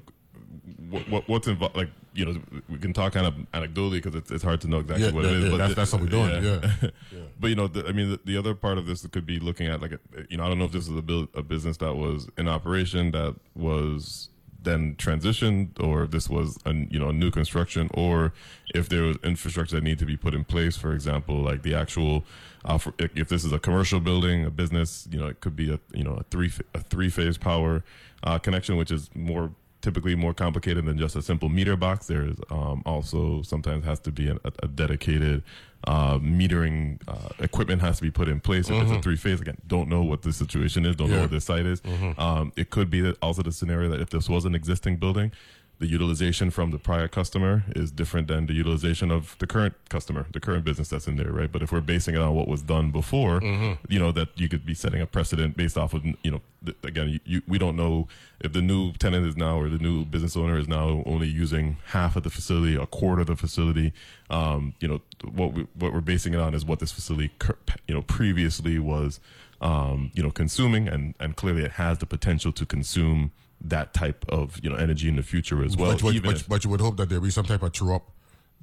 [0.91, 1.77] what, what what's involved?
[1.77, 4.79] Like you know, we can talk kind of anecdotally because it's, it's hard to know
[4.81, 5.45] exactly Yeah, what yeah, it is.
[5.45, 6.43] yeah, but that's- that's what we're doing,
[6.83, 6.91] yeah.
[7.39, 9.67] But you know, the, I mean, the, the other part of this could be looking
[9.69, 11.77] at like a, you know, I don't know if this is a, build, a business
[11.79, 14.29] that was in operation that was
[14.63, 18.35] then transitioned, or if this was a you know a new construction, or
[18.75, 20.77] if there was infrastructure that need to be put in place.
[20.77, 22.25] For example, like the actual,
[22.67, 25.73] uh, for, if this is a commercial building, a business, you know, it could be
[25.73, 27.83] a you know a three a three phase power
[28.23, 29.51] uh, connection, which is more
[29.81, 32.07] typically more complicated than just a simple meter box.
[32.07, 35.43] There's um, also sometimes has to be a, a dedicated
[35.87, 38.69] uh, metering uh, equipment has to be put in place.
[38.69, 39.03] If it's a Mhm.
[39.03, 41.23] three phase, again, don't know what the situation is, don't know Yeah.
[41.23, 41.81] what this site is.
[41.81, 42.19] Mhm.
[42.19, 45.33] Um, it could be that also the scenario that if this was an existing building,
[45.81, 50.27] the utilization from the prior customer is different than the utilization of the current customer,
[50.33, 51.51] the current business that's in there, right?
[51.51, 53.79] But if we're basing it on what was done before, Mhm.
[53.89, 56.77] you know that you could be setting a precedent based off of you know th-
[56.85, 58.07] again you, you, we don't know
[58.41, 61.79] if the new tenant is now or the new business owner is now only using
[61.87, 63.93] half of the facility a quarter of the facility
[64.29, 65.01] um, you know
[65.33, 67.57] what we, what we're basing it on is what this facility cur-
[67.89, 69.19] you know previously was
[69.63, 73.31] um, you know consuming and and clearly it has the potential to consume
[73.63, 76.65] that type of you know energy in the future as well but, but, but, but
[76.65, 78.11] you would hope that there be some type of true up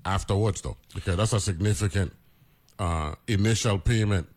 [0.05, 2.13] afterwards, though, because that's a significant
[2.79, 4.27] uh, initial payment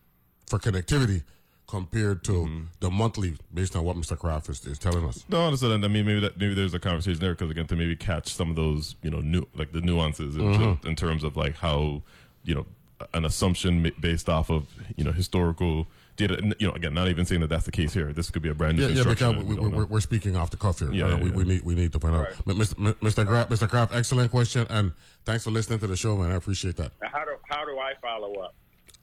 [0.47, 1.23] for connectivity
[1.67, 2.63] compared to Mm-hmm.
[2.81, 4.17] the monthly, based on what Mr.
[4.19, 5.23] Kraft is, is telling us.
[5.29, 5.71] No, understood.
[5.71, 8.49] I mean, maybe that maybe there's a conversation there because again, to maybe catch some
[8.49, 10.85] of those, you know, new like the nuances in, Mhm.
[10.85, 12.01] in terms of like how,
[12.43, 12.65] you know,
[13.13, 14.65] an assumption based off of
[14.97, 16.37] you know historical data.
[16.37, 18.13] and, You know, again, not even saying that that's the case here.
[18.13, 19.31] This could be a brand new Yeah, yeah, construction.
[19.33, 20.91] because we, we we, don't we're, we're speaking off the cuff here.
[20.91, 21.35] Yeah, Uh, yeah, we, yeah.
[21.35, 22.27] we need we need to find out.
[22.45, 22.87] But Mr.
[22.87, 23.25] M- Mr.
[23.27, 23.69] Kraft, Mr.
[23.69, 24.91] Kraft, excellent question, and
[25.25, 26.31] thanks for listening to the show, man.
[26.31, 26.91] I appreciate that.
[27.01, 28.55] Now, how do how do I follow up?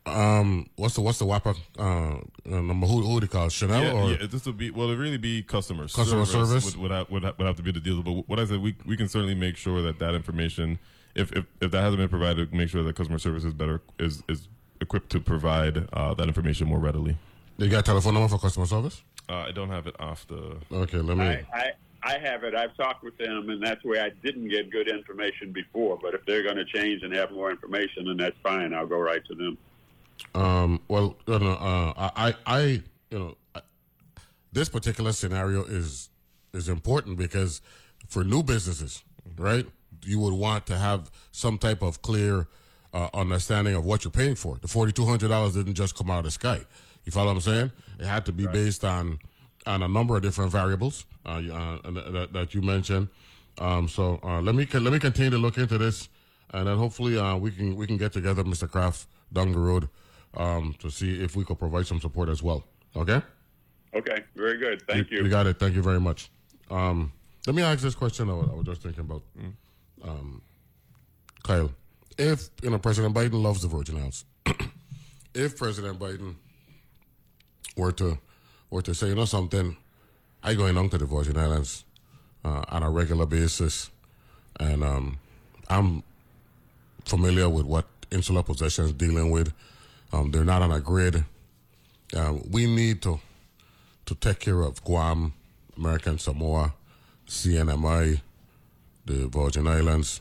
[0.06, 2.86] Um, what's the what's the WAPA uh, uh, number?
[2.86, 3.52] Who who do you call it?
[3.52, 4.90] Chanel yeah, or yeah, this would be well.
[4.90, 6.64] It really be customer Customer service?
[6.76, 8.02] Would, would, have, would, have, would have to be the deal.
[8.02, 10.78] But what I said, we we can certainly make sure that that information,
[11.14, 14.22] if if, if that hasn't been provided, make sure that customer service is better is
[14.30, 14.48] is
[14.80, 17.16] equipped to provide uh, that information more readily.
[17.56, 19.02] you got a telephone number for customer service?
[19.28, 20.56] Uh, I don't have it off the.
[20.72, 21.24] Okay, let me.
[21.24, 21.72] I, I
[22.02, 22.54] I have it.
[22.54, 25.98] I've talked with them, and that's where I didn't get good information before.
[26.00, 28.72] But if they're going to change and have more information, then that's fine.
[28.72, 29.58] I'll go right to them.
[30.34, 32.60] Um, well, you know, uh, I, I,
[33.10, 33.60] you know, I,
[34.52, 36.10] this particular scenario is
[36.54, 37.60] is important because
[38.08, 39.02] for new businesses,
[39.36, 39.66] right,
[40.04, 42.48] you would want to have some type of clear
[42.92, 44.58] uh, understanding of what you're paying for.
[44.60, 46.60] The forty two hundred dollars didn't just come out of the sky.
[47.04, 47.72] You follow what I'm saying?
[47.98, 49.18] It had to be based on
[49.66, 53.08] on a number of different variables uh, uh, that, that you mentioned.
[53.58, 56.08] Um, so uh, let me let me continue to look into this,
[56.52, 58.70] and then hopefully uh, we can we can get together, Mr.
[58.70, 59.88] Kraft, down the road,
[60.36, 62.64] um, to see if we could provide some support as well.
[62.96, 63.20] Okay.
[63.94, 64.82] Okay, very good.
[64.86, 65.24] Thank you.
[65.24, 65.58] You got it.
[65.58, 66.30] Thank you very much.
[66.70, 67.12] Um,
[67.46, 68.28] let me ask this question.
[68.28, 69.22] I was, I was just thinking about,
[70.04, 70.42] um,
[71.42, 71.70] Kyle.
[72.18, 74.24] If you know President Biden loves the Virgin Islands,
[75.34, 76.34] if President Biden
[77.76, 78.18] were to
[78.70, 79.76] were to say, you know something,
[80.42, 81.84] I going on to the Virgin Islands
[82.44, 83.90] uh, on a regular basis,
[84.58, 85.18] and um,
[85.68, 86.02] I'm
[87.04, 89.52] familiar with what insular possessions dealing with.
[90.12, 91.24] Um, they're not on a grid.
[92.16, 93.20] Uh, we need to
[94.06, 95.34] to take care of Guam,
[95.76, 96.74] American Samoa,
[97.28, 98.20] CNMI,
[99.04, 100.20] the Virgin Islands.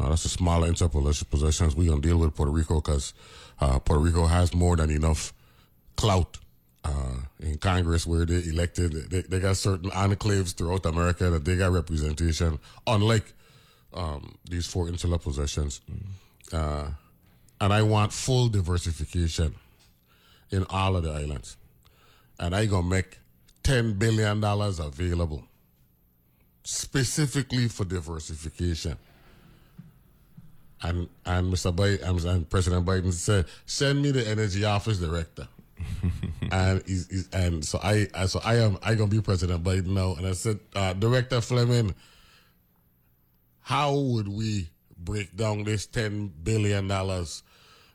[0.00, 1.76] Uh, that's the smaller interpossessions possessions.
[1.76, 3.12] We're going to deal with Puerto Rico because
[3.60, 5.34] uh, Puerto Rico has more than enough
[5.96, 6.38] clout
[6.84, 8.92] uh, in Congress where they elected.
[9.10, 13.34] They, they got certain enclaves throughout America that they got representation, unlike
[13.92, 15.82] um, these four insular possessions.
[16.50, 16.88] Uh,
[17.60, 19.54] and I want full diversification
[20.50, 21.58] in all of the islands.
[22.38, 23.18] And I going to make
[23.64, 25.44] $10 billion available
[26.62, 28.96] specifically for diversification.
[30.82, 31.74] And and Mr.
[31.74, 35.46] Biden and President Biden said, "Send me the energy office director."
[36.52, 39.88] and he's, he's, and so I I- so I am I gonna be President Biden
[39.88, 40.14] now.
[40.14, 41.94] And I said, uh, Director Fleming,
[43.60, 47.42] how would we break down this ten billion dollars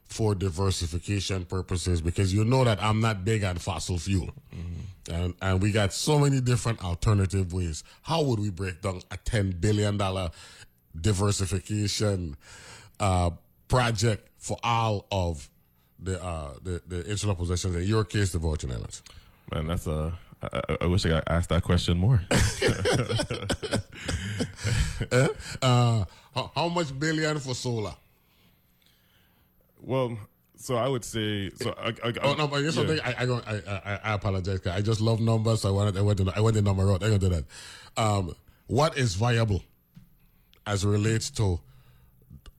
[0.06, 2.02] for diversification purposes?
[2.02, 4.30] Because you know that I'm not big on fossil fuel,
[5.12, 7.84] and and we got so many different alternative ways.
[8.04, 10.30] How would we break down a ten billion dollar
[11.00, 12.38] diversification
[13.00, 13.32] uh,
[13.68, 15.50] project for all of
[16.00, 17.76] the uh, the, the insular possessions?
[17.76, 19.02] In your case, the Virgin Islands.
[19.52, 22.22] Man, that's a I, I wish I got asked that question more.
[25.62, 27.94] Uh, how, how much billion for solar?
[29.82, 30.18] Well,
[30.58, 31.76] so I would say so.
[31.78, 33.00] I, I, oh no, but here's something.
[33.02, 34.66] I I, I I I apologize.
[34.68, 35.62] I just love numbers.
[35.62, 37.04] So I wanted I went to I went the number route.
[37.04, 37.44] I'm gonna do that.
[37.98, 38.36] Um,
[38.68, 39.64] what is viable
[40.66, 41.60] as it relates to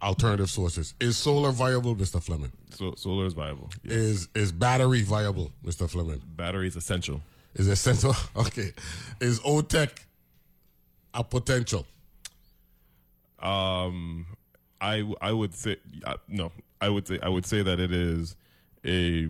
[0.06, 0.94] alternative sources?
[1.00, 2.22] Is solar viable, Mr.
[2.22, 2.52] Fleming?
[2.70, 3.70] So solar is viable.
[3.84, 5.90] Is is battery viable, Mr.
[5.90, 6.22] Fleming?
[6.36, 7.20] Battery is essential.
[7.54, 8.14] Is essential?
[8.36, 8.72] Okay.
[9.20, 9.90] Is OTEC
[11.12, 11.86] a potential?
[13.40, 14.26] Um,
[14.80, 16.52] I I would say uh, no.
[16.80, 18.36] I would say I would say that it is
[18.84, 19.28] a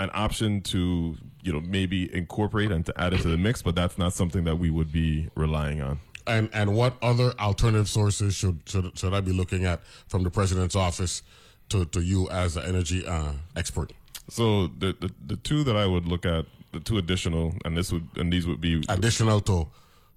[0.00, 3.74] an option to you know maybe incorporate and to add it to the mix, but
[3.74, 6.00] that's not something that we would be relying on.
[6.26, 10.30] And and what other alternative sources should should should I be looking at from the
[10.30, 11.22] president's office
[11.68, 13.92] to, to you as an energy uh, expert?
[14.30, 17.92] So the, the the two that I would look at, the two additional, and this
[17.92, 19.68] would and these would be Additional to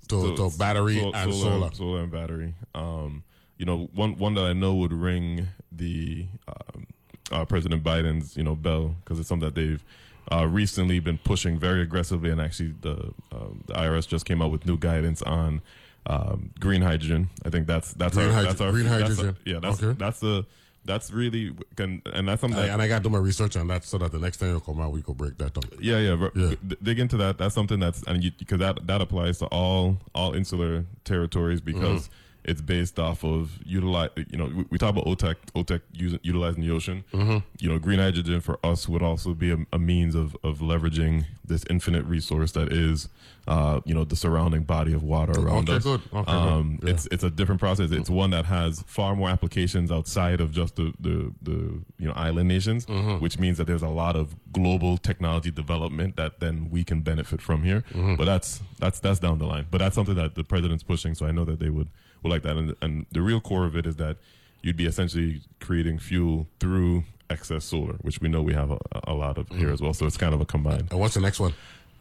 [0.07, 1.71] to, to battery sol- and solar.
[1.73, 2.53] solar and battery.
[2.73, 3.23] Um,
[3.57, 6.87] you know, one one that I know would ring the um,
[7.31, 9.83] uh, President Biden's you know bell because it's something that they've
[10.31, 14.51] uh, recently been pushing very aggressively, and actually the um, the IRS just came out
[14.51, 15.61] with new guidance on
[16.07, 17.29] um, green hydrogen.
[17.45, 19.37] I think that's that's Green our, that's our green that's our- hydrogen.
[19.45, 19.95] yeah, that's Okay.
[19.99, 20.45] that's the
[20.85, 23.57] that's really can and that's something I- that, and I got to do my research
[23.57, 25.63] on that so that the next time you come out, we could break that down.
[25.81, 26.51] yeah, yeah, Yeah.
[26.65, 27.37] d- Dig into that.
[27.37, 32.07] That's something that's and you, because that that applies to all all insular territories because
[32.07, 32.09] Mhm.
[32.47, 34.09] It's based off of utilize.
[34.31, 37.03] You know, we, we talk about OTEC, OTEC using, utilizing the ocean.
[37.13, 37.43] Mhm.
[37.59, 41.25] You know, green hydrogen for us would also be a, a means of of leveraging
[41.45, 43.07] this infinite resource that is,
[43.47, 45.83] uh, you know, the surrounding body of water around Okay, us.
[45.83, 46.01] good.
[46.13, 46.87] Okay, um, good.
[46.87, 46.93] Yeah.
[46.93, 47.91] It's it's a different process.
[47.91, 51.51] It's one that has far more applications outside of just the the, the
[51.99, 53.19] you know island nations, Mhm.
[53.21, 57.41] which means that there's a lot of global technology development that then we can benefit
[57.41, 57.83] from here.
[57.93, 58.17] Mhm.
[58.17, 59.65] But that's that's that's down the line.
[59.69, 61.13] But that's something that the president's pushing.
[61.15, 61.89] So I know that they would
[62.27, 62.57] would like that.
[62.57, 64.17] And and the real core of it is that
[64.61, 69.13] you'd be essentially creating fuel through excess solar, which we know we have a, a
[69.13, 69.93] lot of here as well.
[69.93, 70.87] So it's kind of a combined.
[70.91, 71.53] And what's the next one?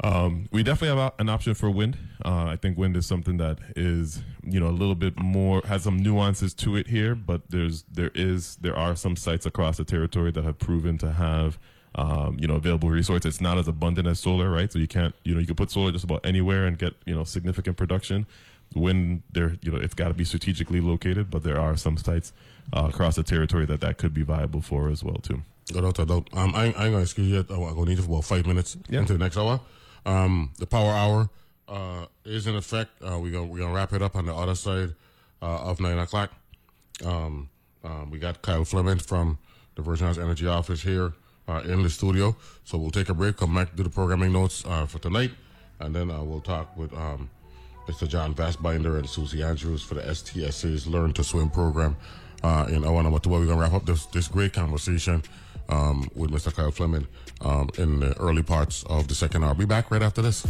[0.04, 1.96] Um, we definitely have an option for wind.
[2.24, 5.84] Uh, I think wind is something that is, you know, a little bit more has
[5.84, 9.84] some nuances to it here, but there's there is there are some sites across the
[9.84, 11.58] territory that have proven to have,
[11.94, 13.36] um, you know, available resources.
[13.36, 14.70] It's not as abundant as solar, right?
[14.70, 17.14] So you can't, you know, you can put solar just about anywhere and get, you
[17.14, 18.26] know, significant production.
[18.74, 22.32] Wind, there, you know, it's got to be strategically located, but there are some sites
[22.74, 25.42] uh, across the territory that that could be viable for as well too.
[25.74, 26.28] Without a doubt.
[26.32, 27.38] Um, I, ain't gonna excuse you.
[27.38, 29.00] I'm gonna need you for about five minutes Yeah.
[29.00, 29.60] into the next hour.
[30.04, 31.30] Um, the power hour
[31.68, 32.90] uh, is in effect.
[33.02, 34.94] Uh, we're gonna we're gonna wrap it up on the other side
[35.42, 36.30] uh, of nine o'clock.
[37.04, 37.48] Um,
[37.82, 39.38] um, we got Kyle Fleming from
[39.74, 41.14] the Virgin Islands Energy Office here
[41.48, 42.36] uh, in the studio.
[42.64, 45.32] So we'll take a break, come back, do the programming notes uh, for tonight,
[45.80, 47.28] and then uh, we'll talk with um,
[47.86, 48.08] Mr.
[48.08, 51.96] John Vastbinder and Susie Andrews for the STSA's Learn to Swim program.
[52.42, 55.22] Uh, in two, we're going to wrap up this, this great conversation
[55.68, 56.54] um, with Mr.
[56.54, 57.06] Kyle Fleming
[57.40, 59.54] um, in the early parts of the second hour.
[59.54, 60.42] Be back right after this.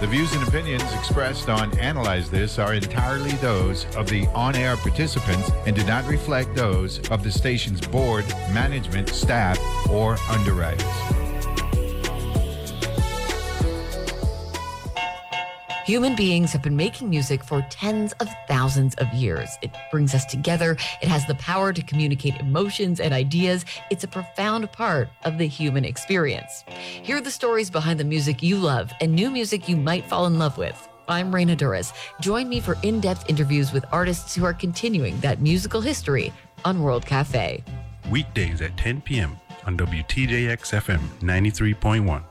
[0.00, 4.76] The views and opinions expressed on Analyze This are entirely those of the on air
[4.76, 11.21] participants and do not reflect those of the station's board, management, staff, or underwriters.
[15.84, 19.58] Human beings have been making music for tens of thousands of years.
[19.62, 20.76] It brings us together.
[21.00, 23.64] It has the power to communicate emotions and ideas.
[23.90, 26.64] It's a profound part of the human experience.
[27.02, 30.38] Hear the stories behind the music you love and new music you might fall in
[30.38, 30.88] love with.
[31.08, 31.92] I'm Raina Douris.
[32.20, 36.32] Join me for in depth interviews with artists who are continuing that musical history
[36.64, 37.64] on World Cafe.
[38.08, 39.36] Weekdays at 10 p.m.
[39.66, 42.22] on WTJX FM 93.1.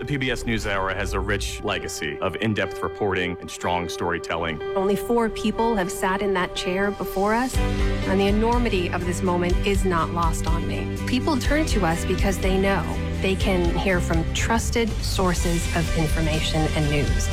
[0.00, 4.58] The PBS NewsHour has a rich legacy of in depth reporting and strong storytelling.
[4.74, 9.20] Only four people have sat in that chair before us, and the enormity of this
[9.20, 10.96] moment is not lost on me.
[11.06, 12.82] People turn to us because they know
[13.20, 17.28] they can hear from trusted sources of information and news.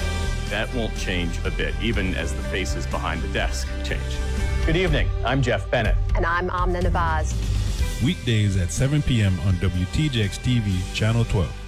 [0.49, 4.01] That won't change a bit, even as the faces behind the desk change.
[4.65, 5.07] Good evening.
[5.23, 5.95] I'm Jeff Bennett.
[6.15, 7.33] And I'm Amna Nawaz.
[8.03, 9.39] Weekdays at 7 p.m.
[9.45, 11.66] on WTJX TV, Channel 12.